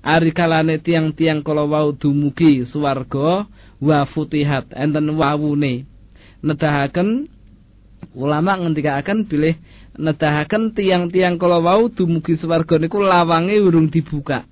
Ari 0.00 0.30
kalane 0.30 0.78
tiang-tiang 0.78 1.42
kala 1.42 1.66
wau 1.66 1.90
dumugi 1.92 2.62
swarga 2.66 3.50
wa 3.82 3.98
futihat 4.06 4.70
enten 4.74 5.10
wawune. 5.18 5.86
Nedahaken 6.40 7.28
ulama 8.16 8.58
ngendikaken 8.58 9.28
bilih 9.28 9.54
nedahaken 9.98 10.72
tiang-tiang 10.74 11.36
kala 11.36 11.60
wau 11.60 11.92
dumugi 11.92 12.34
swarga 12.34 12.80
niku 12.80 13.02
lawange 13.02 13.58
urung 13.60 13.90
dibuka. 13.92 14.46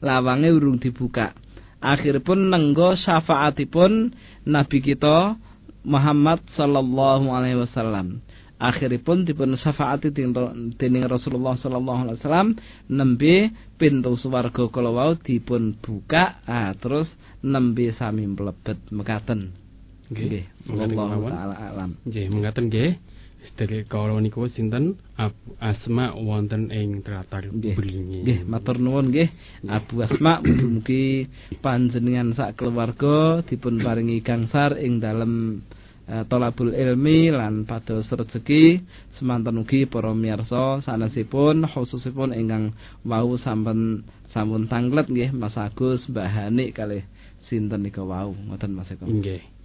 Lawange 0.00 0.48
urung 0.54 0.78
dibuka. 0.78 1.34
Akhiripun 1.78 2.50
nenggo 2.50 2.98
syafaatipun 2.98 4.10
Nabi 4.48 4.78
kita 4.82 5.38
Muhammad 5.86 6.42
sallallahu 6.50 7.30
alaihi 7.30 7.62
wasallam. 7.62 8.24
Akhiripun 8.58 9.22
dipun 9.22 9.54
syafaati 9.54 10.10
dening 10.10 11.06
Rasulullah 11.06 11.54
sallallahu 11.54 12.10
alaihi 12.10 12.18
wasallam 12.18 12.48
nembe 12.90 13.54
pintu 13.78 14.18
swarga 14.18 14.66
kala 14.66 14.90
wau 14.90 15.14
dipun 15.14 15.78
buka 15.78 16.42
ah, 16.42 16.74
terus 16.74 17.06
nembe 17.38 17.94
sami 17.94 18.26
mlebet 18.26 18.82
mekaten. 18.90 19.67
Nggih. 20.08 20.44
Mekaten 20.68 20.96
Wallahu 20.96 21.12
kemawon. 21.20 21.30
taala 21.32 21.56
alam. 21.56 21.90
Nggih, 22.08 22.26
mengaten 22.32 22.64
nggih. 22.72 22.92
Sedherek 23.38 23.86
kawula 23.86 24.18
niku 24.18 24.50
sinten 24.50 24.98
Abu 25.14 25.54
Asma 25.62 26.10
wonten 26.10 26.74
ing 26.74 27.06
Tratar. 27.06 27.46
Bringin. 27.54 28.26
Nggih, 28.26 28.42
matur 28.50 28.82
nuwun 28.82 29.14
nggih. 29.14 29.30
Abu 29.70 30.02
Asma 30.02 30.42
mugi 30.74 31.30
panjenengan 31.62 32.34
sak 32.34 32.58
keluarga 32.58 33.46
dipun 33.46 33.78
paringi 33.78 34.26
gangsar 34.26 34.74
ing 34.82 34.98
dalem 34.98 35.62
eh, 36.10 36.26
tolabul 36.26 36.74
ilmi 36.74 37.30
lan 37.30 37.62
pados 37.62 38.10
rezeki 38.10 38.82
semanten 39.14 39.62
ugi 39.62 39.86
para 39.86 40.10
miyarsa 40.10 40.82
sanesipun 40.82 41.62
khususipun 41.70 42.34
ingkang 42.34 42.74
wau 43.06 43.38
sampun 43.38 44.02
sampun 44.34 44.66
tanglet 44.66 45.06
nggih 45.06 45.30
Mas 45.30 45.54
Agus 45.54 46.10
Mbah 46.10 46.26
Hani 46.26 46.74
kalih 46.74 47.06
sinten 47.38 47.86
nika 47.86 48.02
wau 48.02 48.34
ngoten 48.34 48.74
Mas 48.74 48.90
Eko 48.90 49.06
Nggih. 49.06 49.57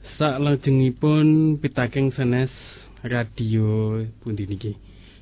Salajengipun 0.00 1.60
pitaking 1.60 2.12
sanes 2.12 2.52
radio 3.04 4.00
pundi 4.20 4.48
niki? 4.48 4.72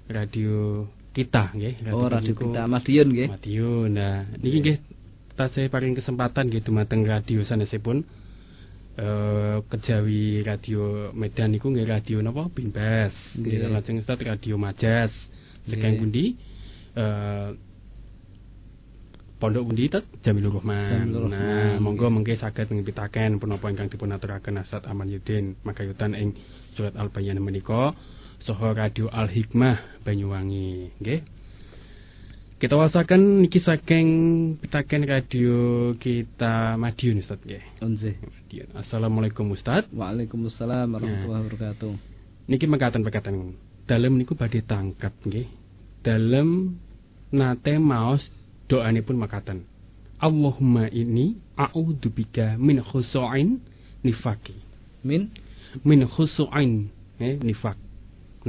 Radio 0.06 0.86
kita 1.10 1.50
nggih. 1.54 1.82
Oh 1.90 2.06
radio 2.06 2.34
kita 2.34 2.62
Madiun 2.70 3.08
nggih 3.10 3.28
Madiun. 3.28 3.90
Nah, 3.90 4.22
niki 4.38 4.58
nggih 4.62 4.78
tasih 5.34 5.66
paring 5.70 5.98
kesempatan 5.98 6.50
nggih 6.50 6.62
dumateng 6.62 7.06
radio 7.06 7.42
sanesipun 7.42 8.02
eh 8.98 9.62
kejawi 9.70 10.42
radio 10.42 11.14
Medan 11.14 11.54
niku 11.54 11.70
nggih 11.70 11.86
radio 11.86 12.18
napa 12.22 12.50
Binbas. 12.50 13.14
Nggih. 13.38 13.70
Lajeng 13.70 14.02
Ustaz 14.02 14.18
radio 14.22 14.58
Majas. 14.58 15.14
Nggih. 15.66 15.98
pundi? 15.98 16.24
Eh 16.98 17.50
Pondok 19.38 19.70
pundi 19.70 19.86
tet 19.86 20.02
Jamilur 20.26 20.58
Rahman. 20.58 21.06
Jamilur 21.06 21.30
Nah, 21.30 21.38
Rahman. 21.38 21.78
monggo 21.78 22.10
mengke 22.10 22.34
saged 22.34 22.74
ngipitaken 22.74 23.38
punapa 23.38 23.70
ingkang 23.70 23.86
dipun 23.86 24.10
aturaken 24.10 24.58
Aman 24.90 25.06
Yudin 25.06 25.54
makayutan 25.62 26.18
ing 26.18 26.34
surat 26.74 26.98
Al-Bayyinah 26.98 27.38
menika 27.38 27.94
saha 28.42 28.74
radio 28.74 29.06
Al 29.14 29.30
Hikmah 29.30 30.02
Banyuwangi, 30.02 30.98
nggih. 30.98 31.20
Kita 32.58 32.74
wasaken 32.74 33.46
niki 33.46 33.62
saking 33.62 34.06
pitaken 34.58 35.06
radio 35.06 35.56
kita 35.94 36.74
Madiun 36.74 37.22
Ustaz 37.22 37.38
nggih. 37.38 37.62
Nggih 37.78 38.18
Madiun. 38.18 38.68
Assalamualaikum 38.74 39.46
Ustaz. 39.54 39.86
Waalaikumsalam 39.94 40.90
warahmatullahi 40.90 41.42
wabarakatuh 41.46 41.92
Niki 42.50 42.66
mekaten-mekaten. 42.66 43.54
Dalem 43.86 44.18
niku 44.18 44.34
badhe 44.34 44.66
tangkat 44.66 45.14
nggih. 45.22 45.46
Dalem 46.02 46.74
nate 47.30 47.78
maos 47.78 48.26
doanipun 48.68 49.16
makaten. 49.16 49.64
Allahumma 50.18 50.90
ini 50.90 51.38
a'udzubika 51.56 52.58
min 52.58 52.82
khusu'in 52.82 53.58
nifaki. 54.04 54.54
Min 55.02 55.30
Min 55.84 56.08
khusu'in 56.08 56.88
eh, 57.20 57.36
nifak. 57.38 57.76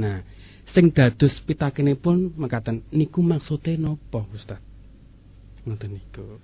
Nah, 0.00 0.24
sing 0.72 0.94
dados 0.94 1.36
pitakenipun 1.44 2.32
makaten 2.38 2.86
niku 2.94 3.20
maksude 3.20 3.76
napa 3.76 4.24
Ustaz? 4.32 4.60
Ngoten 5.66 5.90
niku. 5.98 6.40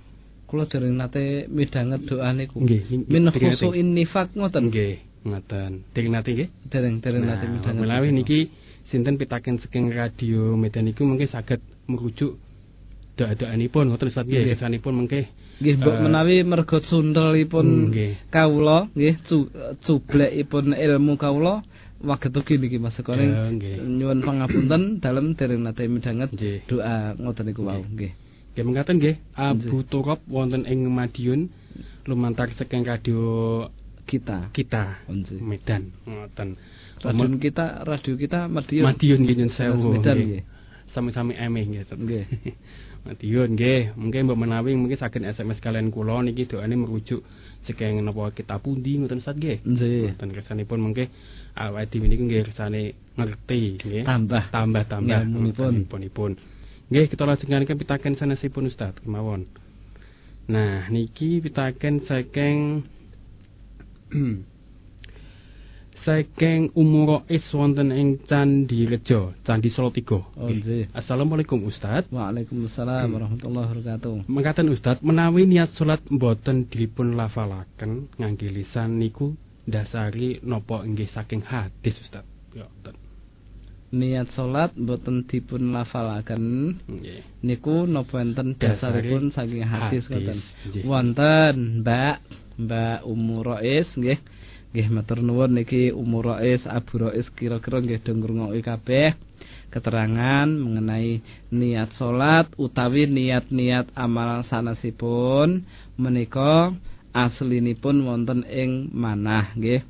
kula 0.46 0.62
dereng 0.70 0.94
nate 0.94 1.50
midhanget 1.50 2.06
doa 2.06 2.30
niku 2.30 2.62
Nggih, 2.62 3.10
min 3.10 3.26
dereng 3.26 3.50
khusuin 3.50 3.98
nifak 3.98 4.30
ngoten 4.38 4.70
Nggih, 4.70 5.02
ngoten. 5.26 5.82
Ding 5.90 6.06
nate 6.14 6.30
nggih. 6.30 6.48
dereng 6.70 7.02
dereng 7.02 7.24
Nah, 7.26 7.34
nate 7.34 7.50
midhanget 7.50 7.82
menawi 7.82 8.14
niki 8.14 8.38
sinten 8.86 9.18
pitaken 9.18 9.58
saking 9.58 9.90
radio 9.90 10.54
Medan 10.54 10.86
niku 10.86 11.02
mungkin 11.02 11.26
saged 11.26 11.58
merujuk 11.90 12.38
doa-doanipun 13.16 13.88
ngoten 13.90 14.08
Ustaz? 14.08 14.24
Nggih. 14.28 14.54
Kesanipun 14.54 14.92
mengke 14.94 15.32
Nggih 15.56 15.74
mbok 15.80 15.96
eh, 15.96 16.00
menawi 16.04 16.36
merga 16.44 16.76
sundelipun 16.84 17.88
kawula 18.28 18.92
nggih 18.92 19.14
cu, 19.24 19.48
cublekipun 19.80 20.76
ilmu 20.76 21.16
kawula 21.16 21.64
waget 22.04 22.36
ugi 22.36 22.60
niki 22.60 22.76
Mas 22.76 22.92
Eko 23.00 23.16
ning 23.16 23.56
Eh, 23.64 23.80
nyuwun 23.80 24.20
pangapunten 24.20 25.00
dalem 25.00 25.32
dereng 25.32 25.64
nate 25.64 25.88
midhanget 25.88 26.28
Nggih. 26.36 26.68
doa 26.68 27.16
ngoten 27.16 27.44
niku 27.48 27.64
wau. 27.64 27.80
Nggih. 27.80 28.12
Nggih. 28.52 28.64
Mengatakan 28.68 28.96
nggih. 29.00 29.16
Abu 29.32 29.80
Turab 29.88 30.20
wonten 30.28 30.68
ing 30.68 30.84
Madiun 30.92 31.48
lumantar 32.04 32.52
saking 32.52 32.84
radio 32.84 33.20
kita. 34.04 34.52
kita 34.52 35.08
Nggih. 35.08 35.40
Medan. 35.40 35.82
Ngoten. 36.04 36.60
radio 37.00 37.36
kita 37.40 37.64
radio 37.80 38.12
kita 38.20 38.40
Madiun. 38.44 38.84
Madiun 38.84 39.18
nggih 39.24 39.36
nyun 39.40 39.50
sewu. 39.56 39.96
Medan 39.96 40.16
nggih. 40.20 40.42
Sami-sami 40.94 41.34
emeh 41.34 41.64
nggih. 41.66 41.82
Ustaz. 41.86 41.98
nggih 41.98 42.24
Madiun 43.06 43.54
nggih, 43.54 43.94
mungkin 43.94 44.26
mbok 44.26 44.38
menawi 44.38 44.74
mungkin 44.74 44.98
saged 44.98 45.22
SMS 45.22 45.62
kalian 45.62 45.94
kula 45.94 46.26
niki 46.26 46.50
doane 46.50 46.74
merujuk 46.74 47.22
saking 47.62 48.02
napa 48.02 48.34
kita 48.34 48.58
pundi 48.58 48.98
ngoten 48.98 49.22
Ustaz 49.22 49.38
nggih. 49.38 49.62
nggih 49.62 50.18
Ngoten 50.18 50.30
kersanipun 50.34 50.78
mungkin 50.82 51.06
awake 51.54 51.86
dhewe 51.94 52.06
niku 52.10 52.26
nggih 52.26 52.42
kersane 52.50 52.82
ngerti 53.14 53.78
nggih. 53.78 54.02
tambah 54.02 54.50
tambah-tambah 54.50 55.20
Ngilmunipun. 55.22 55.72
ilmunipun. 55.86 56.32
Nggih, 56.86 57.06
kita 57.10 57.22
lajengaken 57.26 57.78
pitaken 57.78 58.14
sanesipun 58.14 58.66
Ustaz 58.70 58.94
kemawon. 59.02 59.46
Nah, 60.46 60.86
niki 60.90 61.42
pitaken 61.42 62.06
saking 62.06 62.86
saking 66.02 66.74
umur 66.76 67.24
is 67.30 67.46
wonten 67.54 67.94
ing 67.94 68.20
Candi 68.24 68.84
Rejo, 68.84 69.32
Candi 69.46 69.72
Solo 69.72 69.94
3. 69.94 70.02
Oh. 70.36 70.50
Assalamualaikum 70.92 71.64
Ustaz. 71.64 72.04
Waalaikumsalam 72.12 73.08
warahmatullahi 73.08 73.66
wabarakatuh 73.70 74.28
Mengatakan 74.28 74.68
Ustaz, 74.68 75.00
menawi 75.00 75.48
niat 75.48 75.72
salat 75.72 76.04
mboten 76.10 76.68
dipun 76.68 77.16
lafalaken 77.16 78.12
ngangge 78.20 78.52
lisan 78.52 79.00
niku 79.00 79.32
dasari 79.66 80.38
nopo 80.44 80.84
inggih 80.84 81.08
saking 81.08 81.42
hadis 81.42 81.98
Ustaz. 81.98 82.22
Ya, 82.56 82.68
niat 83.94 84.34
salat 84.34 84.74
boten 84.74 85.24
dipun 85.24 85.70
lafalaken 85.70 86.42
Nggih. 86.90 87.22
niku 87.46 87.86
napa 87.86 88.18
enten 88.18 88.58
dasaripun 88.58 89.30
saking 89.30 89.62
hadis 89.62 90.10
ngoten 90.10 90.38
wonten 90.82 91.86
Mbak 91.86 92.16
Mbak 92.66 92.98
Umur 93.06 93.56
Rais 93.56 93.86
nggih 93.94 94.18
nggih 94.72 94.88
matur 94.90 95.22
nuwun 95.22 95.58
niki 95.58 95.92
Umur 95.92 96.34
Rais 96.34 96.64
Abu 96.66 97.02
Rais 97.02 97.26
kira-kira 97.34 97.78
nggih 97.82 98.00
do 98.02 98.12
ngrungoki 98.16 98.62
kabeh 98.64 99.14
keterangan 99.70 100.46
mengenai 100.46 101.20
niat 101.52 101.92
salat 101.98 102.48
utawi 102.56 103.04
niat-niat 103.10 103.92
amal 103.92 104.46
sanesipun 104.46 105.66
menika 105.98 106.72
aslinipun 107.12 108.06
wonten 108.06 108.46
ing 108.46 108.90
manah 108.94 109.52
nggih 109.58 109.84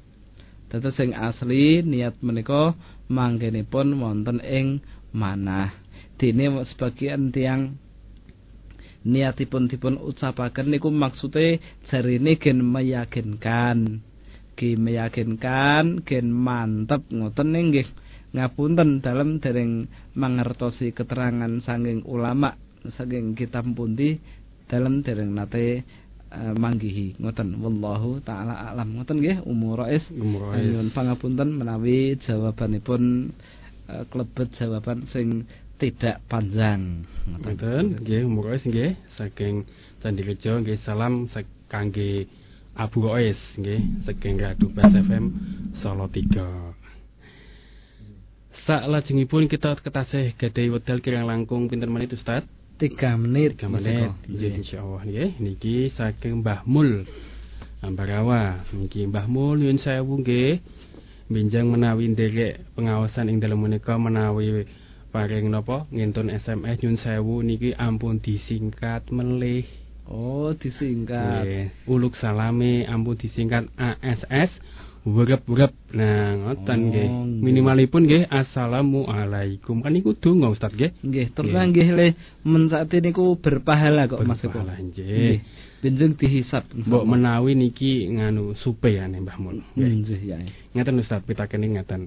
Dados 0.67 0.99
sing 0.99 1.15
asli 1.15 1.87
niat 1.87 2.19
menika 2.27 2.75
manggenipun 3.07 4.03
wonten 4.03 4.43
ing 4.43 4.83
manah. 5.15 5.71
Dene 6.19 6.51
sebagian 6.67 7.31
tiang 7.31 7.79
niatipun 9.07 9.71
dipun 9.71 9.95
ucapaken 10.03 10.67
niku 10.75 10.91
maksude 10.91 11.63
jarine 11.87 12.35
gen 12.35 12.67
meyakinkan. 12.67 14.03
Ki 14.57 14.75
meyakinkan 14.81 16.03
gen 16.03 16.33
mantep 16.33 17.05
ngoten 17.13 17.53
nggih. 17.53 17.89
Ngapunten 18.33 19.01
dalem 19.01 19.39
dereng 19.41 19.89
mangertosi 20.17 20.93
keterangan 20.93 21.61
saking 21.61 22.05
ulama 22.05 22.57
saking 22.85 23.33
kitab 23.37 23.65
pundi 23.73 24.21
dalem 24.67 25.01
dereng 25.05 25.37
nate 25.37 25.85
eh, 26.33 26.55
manggihi 26.57 27.21
ngoten. 27.21 27.61
Wallahu 27.61 28.25
taala 28.25 28.73
alam. 28.73 28.97
Ngoten 28.97 29.21
nggih 29.21 29.37
umur 29.45 29.85
rais 29.85 30.05
nyuwun 30.11 30.91
pangapunten 30.97 31.53
menawi 31.53 32.17
jawabanipun 32.25 33.31
eh, 33.93 34.05
klebet 34.09 34.57
jawaban 34.57 35.05
sing 35.13 35.45
tidak 35.77 36.25
panjang. 36.25 37.05
Ngoten, 37.29 38.01
nggih 38.01 38.25
Umur 38.25 38.53
Rais 38.53 38.65
nggih. 38.65 38.97
Saking 39.17 39.69
Candi 40.01 40.25
Rejo 40.25 40.57
nggih 40.61 40.81
salam 40.81 41.29
kangge 41.69 42.29
Abu 42.77 43.09
Rois 43.09 43.41
nggih 43.57 44.05
saking 44.05 44.37
Radio 44.37 44.69
Bas 44.69 44.93
FM 44.93 45.33
Solo 45.81 46.13
3. 46.13 46.77
Salajengipun 48.69 49.49
kita 49.49 49.81
ketasih 49.81 50.37
gadai 50.37 50.69
wedal 50.69 51.01
kirang 51.01 51.25
langkung 51.25 51.73
pinten 51.73 51.89
menit 51.89 52.13
Ustaz? 52.13 52.45
tiga 52.77 53.17
menit 53.17 53.57
3 53.57 53.73
Mas 53.73 53.81
menit. 53.81 54.13
Nggih 54.29 54.53
insyaallah 54.61 55.03
nggih 55.09 55.31
niki 55.41 55.89
saking 55.89 56.45
Mbah 56.45 56.69
Mul. 56.69 57.09
Ambarawa 57.81 58.69
niki 58.77 59.09
Mbah 59.09 59.25
Mul 59.25 59.65
nyuwun 59.65 59.81
sewu 59.81 60.21
nggih. 60.21 60.61
Minjang 61.33 61.73
menawi 61.73 62.13
nderek 62.13 62.77
pengawasan 62.77 63.33
ing 63.33 63.41
dalem 63.41 63.57
menika 63.57 63.97
menawi 63.97 64.69
paring 65.17 65.49
napa 65.49 65.89
ngintun 65.89 66.29
SMS 66.29 66.77
nyuwun 66.85 67.01
sewu 67.01 67.41
niki 67.41 67.73
ampun 67.73 68.21
disingkat 68.21 69.09
melih. 69.09 69.65
Oh 70.09 70.55
disingkat 70.55 71.43
Nggih. 71.45 71.67
Uluk 71.91 72.15
salame 72.15 72.87
ampun 72.87 73.19
disingkat 73.19 73.67
ASS 73.75 74.59
Wurep-wurep 75.07 75.71
Nah 75.95 76.35
ngoten 76.35 76.67
Oh, 76.67 76.87
nggih 76.91 77.07
nggih. 77.07 77.43
Minimalipun 77.43 78.11
nggih 78.11 78.27
Assalamualaikum 78.27 79.83
Kan 79.87 79.95
niku 79.95 80.19
donga 80.19 80.51
Ustaz 80.51 80.75
nggih 80.75 80.91
nggih 81.03 81.27
terus 81.31 81.55
Nggih. 81.55 81.89
le 81.95 82.07
men 82.43 82.67
sakti 82.67 82.99
niku 82.99 83.39
berpahala 83.39 84.11
kok 84.11 84.19
Mas 84.27 84.43
Eko 84.43 84.51
Berpahala, 84.51 84.83
nggih. 84.83 85.39
benjing 85.83 86.19
dihisab 86.19 86.67
Mbok 86.75 87.05
menawi 87.07 87.55
niki 87.55 88.11
nganu 88.11 88.59
supe 88.59 88.91
Mbah 88.99 89.39
Mun. 89.39 89.63
Nggih. 89.79 89.91
nggih 90.03 90.21
ya 90.27 90.37
Ngeten 90.75 90.99
Ustaz, 90.99 91.23
pitaken 91.23 91.63
ngeten. 91.63 92.03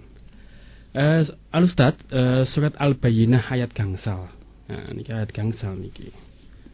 Eh 0.92 1.22
Al 1.54 1.64
Ustaz, 1.70 1.96
eh, 2.12 2.44
surat 2.50 2.74
Al-Bayyinah 2.78 3.46
ayat 3.50 3.72
gangsal. 3.72 4.26
Nah, 4.70 4.90
niki 4.94 5.10
ayat 5.14 5.30
gangsal 5.32 5.78
niki. 5.78 6.10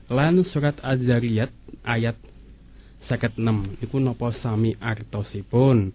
Lan 0.06 0.46
surat 0.46 0.78
Az-Zariyat 0.86 1.50
ayat 1.82 2.18
56 3.10 3.82
niku 3.82 3.98
napa 3.98 4.30
sami 4.34 4.78
artosipun. 4.78 5.94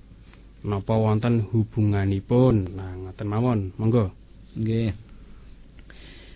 napa 0.61 0.93
wonten 0.93 1.49
hubunganipun. 1.49 2.77
Nah, 2.77 2.93
ngoten 3.01 3.27
mawon. 3.29 3.61
Monggo. 3.81 4.13
Nggih. 4.53 4.93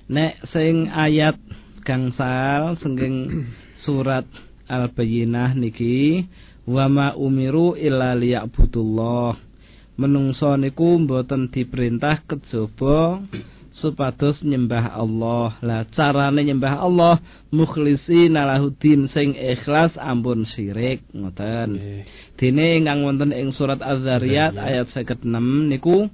Nek 0.09 0.45
sing 0.49 0.89
ayat 0.89 1.37
gangsal 1.85 2.77
sengking 2.81 3.49
surat 3.85 4.25
Al-Bayyinah 4.65 5.53
niki 5.57 6.25
wa 6.65 6.89
ma 6.89 7.09
umiru 7.13 7.77
illa 7.77 8.17
liya'budullah. 8.17 9.37
Menungso 9.95 10.57
niku 10.59 10.99
mboten 10.99 11.53
diperintah 11.53 12.25
kejaba 12.27 13.23
supados 13.75 14.47
nyembah 14.47 14.95
Allah. 14.95 15.59
Lah 15.59 15.83
carane 15.91 16.47
nyembah 16.47 16.79
Allah 16.79 17.19
mukhlisi 17.51 18.31
nalahuddin 18.31 19.11
sing 19.11 19.35
ikhlas 19.35 19.99
ampun 19.99 20.47
syirik 20.47 21.03
ngoten. 21.11 21.75
Dene 22.39 22.79
ingkang 22.79 23.03
wonten 23.03 23.35
ing 23.35 23.51
surat 23.51 23.83
Az-Zariyat 23.83 24.55
ayat 24.55 24.87
56 24.87 25.27
niku 25.75 26.07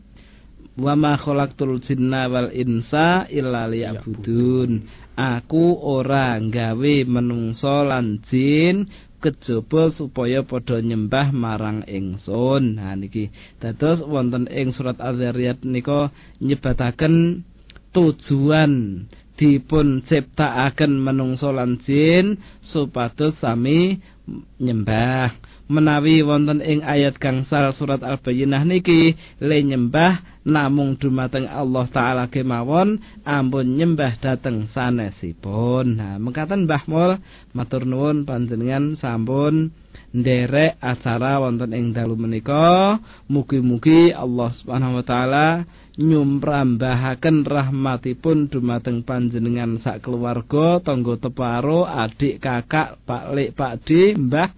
wa 0.81 0.97
ma 0.97 1.21
khalaqtul 1.21 1.77
jinna 1.85 2.33
wal 2.33 2.49
insa 2.57 3.29
illa 3.29 3.69
liya'budun. 3.69 4.89
Aku 5.21 5.77
ora 5.77 6.41
gawe 6.41 6.95
menungso 7.05 7.85
lan 7.85 8.25
jin 8.25 8.89
kejaba 9.21 9.93
supaya 9.93 10.41
padha 10.41 10.81
nyembah 10.81 11.29
marang 11.37 11.85
ingsun. 11.85 12.81
Nah 12.81 12.97
niki 12.97 13.29
dados 13.61 14.01
wonten 14.01 14.49
ing 14.49 14.73
surat 14.73 14.97
Az-Zariyat 14.97 15.61
nika 15.69 16.09
nyebataken 16.41 17.45
tujuan 17.91 19.05
dipun 19.35 20.05
ciptakaken 20.05 21.01
menungso 21.01 21.51
lan 21.51 21.81
jin 21.81 22.37
supados 22.61 23.41
sami 23.41 23.99
nyembah 24.61 25.33
menawi 25.71 26.27
wonten 26.27 26.59
ing 26.59 26.83
ayat 26.83 27.15
gangsal 27.23 27.71
surat 27.71 28.03
Al-Bayyinah 28.03 28.67
niki 28.67 29.15
le 29.39 29.59
nyembah 29.63 30.43
namung 30.43 30.97
dumateng 30.99 31.47
Allah 31.47 31.87
taala 31.93 32.25
kemawon 32.27 32.99
ampun 33.23 33.79
nyembah 33.79 34.19
dateng 34.19 34.67
sanesipun. 34.67 36.01
Nah, 36.01 36.17
mengkaten 36.19 36.67
Mbah 36.67 36.85
Mul 36.91 37.11
matur 37.55 37.87
nuwun 37.87 38.27
panjenengan 38.27 38.99
sampun 38.99 39.71
nderek 40.11 40.81
acara 40.83 41.39
wonten 41.39 41.71
ing 41.71 41.95
dalu 41.95 42.19
menika. 42.19 42.99
Mugi-mugi 43.31 44.11
Allah 44.11 44.51
Subhanahu 44.51 44.99
wa 44.99 45.05
taala 45.07 45.49
nyumprambahaken 46.01 47.45
rahmatipun 47.45 48.49
dumateng 48.49 49.05
panjenengan 49.05 49.77
sak 49.79 50.01
keluarga, 50.01 50.81
tangga 50.81 51.21
teparo, 51.21 51.85
adik, 51.85 52.41
kakak, 52.41 52.97
Pak 53.05 53.25
Lek, 53.37 53.53
Pak 53.53 53.85
D, 53.85 54.17
Mbah 54.17 54.49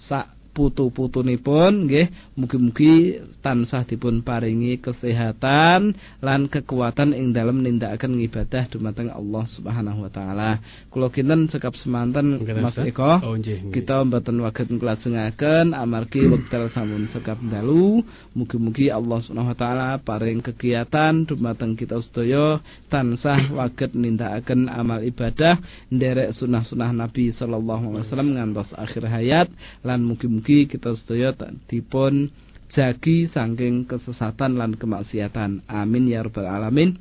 sak 0.00 0.39
putu-putunipun 0.56 1.86
nggih 1.86 2.06
mugi-mugi 2.34 3.20
tansah 3.44 3.84
dipun 3.84 4.24
paringi 4.24 4.80
kesehatan 4.80 5.94
lan 6.24 6.40
kekuatan 6.50 7.14
ing 7.14 7.30
dalam 7.30 7.62
nindakaken 7.62 8.18
ibadah 8.24 8.66
dumateng 8.72 9.12
Allah 9.12 9.44
Subhanahu 9.44 10.08
wa 10.08 10.10
taala. 10.10 10.50
Kula 10.88 11.12
kinten 11.12 11.46
sekap 11.52 11.76
semanten 11.76 12.40
Mas 12.58 12.76
Eko. 12.80 13.20
Oh, 13.20 13.36
nggih, 13.36 13.70
Kita 13.70 14.02
mboten 14.02 14.40
waget 14.40 14.72
nglajengaken 14.72 15.76
amargi 15.76 16.26
wekdal 16.26 16.72
sampun 16.72 17.06
sekap 17.12 17.38
dalu. 17.44 18.00
Mugi-mugi 18.32 18.88
Allah 18.88 19.18
Subhanahu 19.20 19.52
wa 19.52 19.58
taala 19.58 19.88
paring 20.00 20.40
kegiatan 20.40 21.28
dumateng 21.28 21.76
kita 21.76 22.00
sedaya 22.00 22.58
tansah 22.88 23.52
waget 23.52 23.92
nindakaken 23.92 24.66
amal 24.72 25.04
ibadah 25.04 25.60
nderek 25.92 26.32
sunah-sunah 26.32 26.90
Nabi 26.96 27.28
sallallahu 27.30 27.92
alaihi 27.92 28.04
wasallam 28.08 28.30
ngantos 28.34 28.70
akhir 28.72 29.04
hayat 29.04 29.48
lan 29.84 30.00
mugi 30.00 30.39
Mugi 30.40 30.64
kita 30.72 30.96
sedaya 30.96 31.36
dipun 31.68 32.32
jagi 32.72 33.28
saking 33.28 33.84
kesesatan 33.84 34.56
lan 34.56 34.72
kemaksiatan. 34.72 35.68
Amin 35.68 36.08
ya 36.08 36.24
rabbal 36.24 36.48
alamin. 36.48 36.96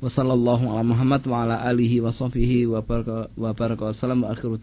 Wassallallahu 0.00 0.72
ala 0.72 0.80
Muhammad 0.80 1.20
wa 1.28 1.44
ala 1.44 1.60
alihi 1.68 2.00
wa 2.00 2.08
sahbihi 2.08 2.64
wa 2.64 2.80
baraka 2.80 3.28
wa 3.36 3.52
wa 4.24 4.32
akhiru 4.32 4.56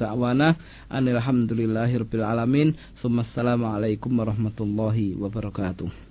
hamdulillahi 1.22 2.02
rabbil 2.02 2.26
alamin. 2.26 2.74
Assalamualaikum 2.98 4.10
warahmatullahi 4.10 5.14
wabarakatuh. 5.14 6.07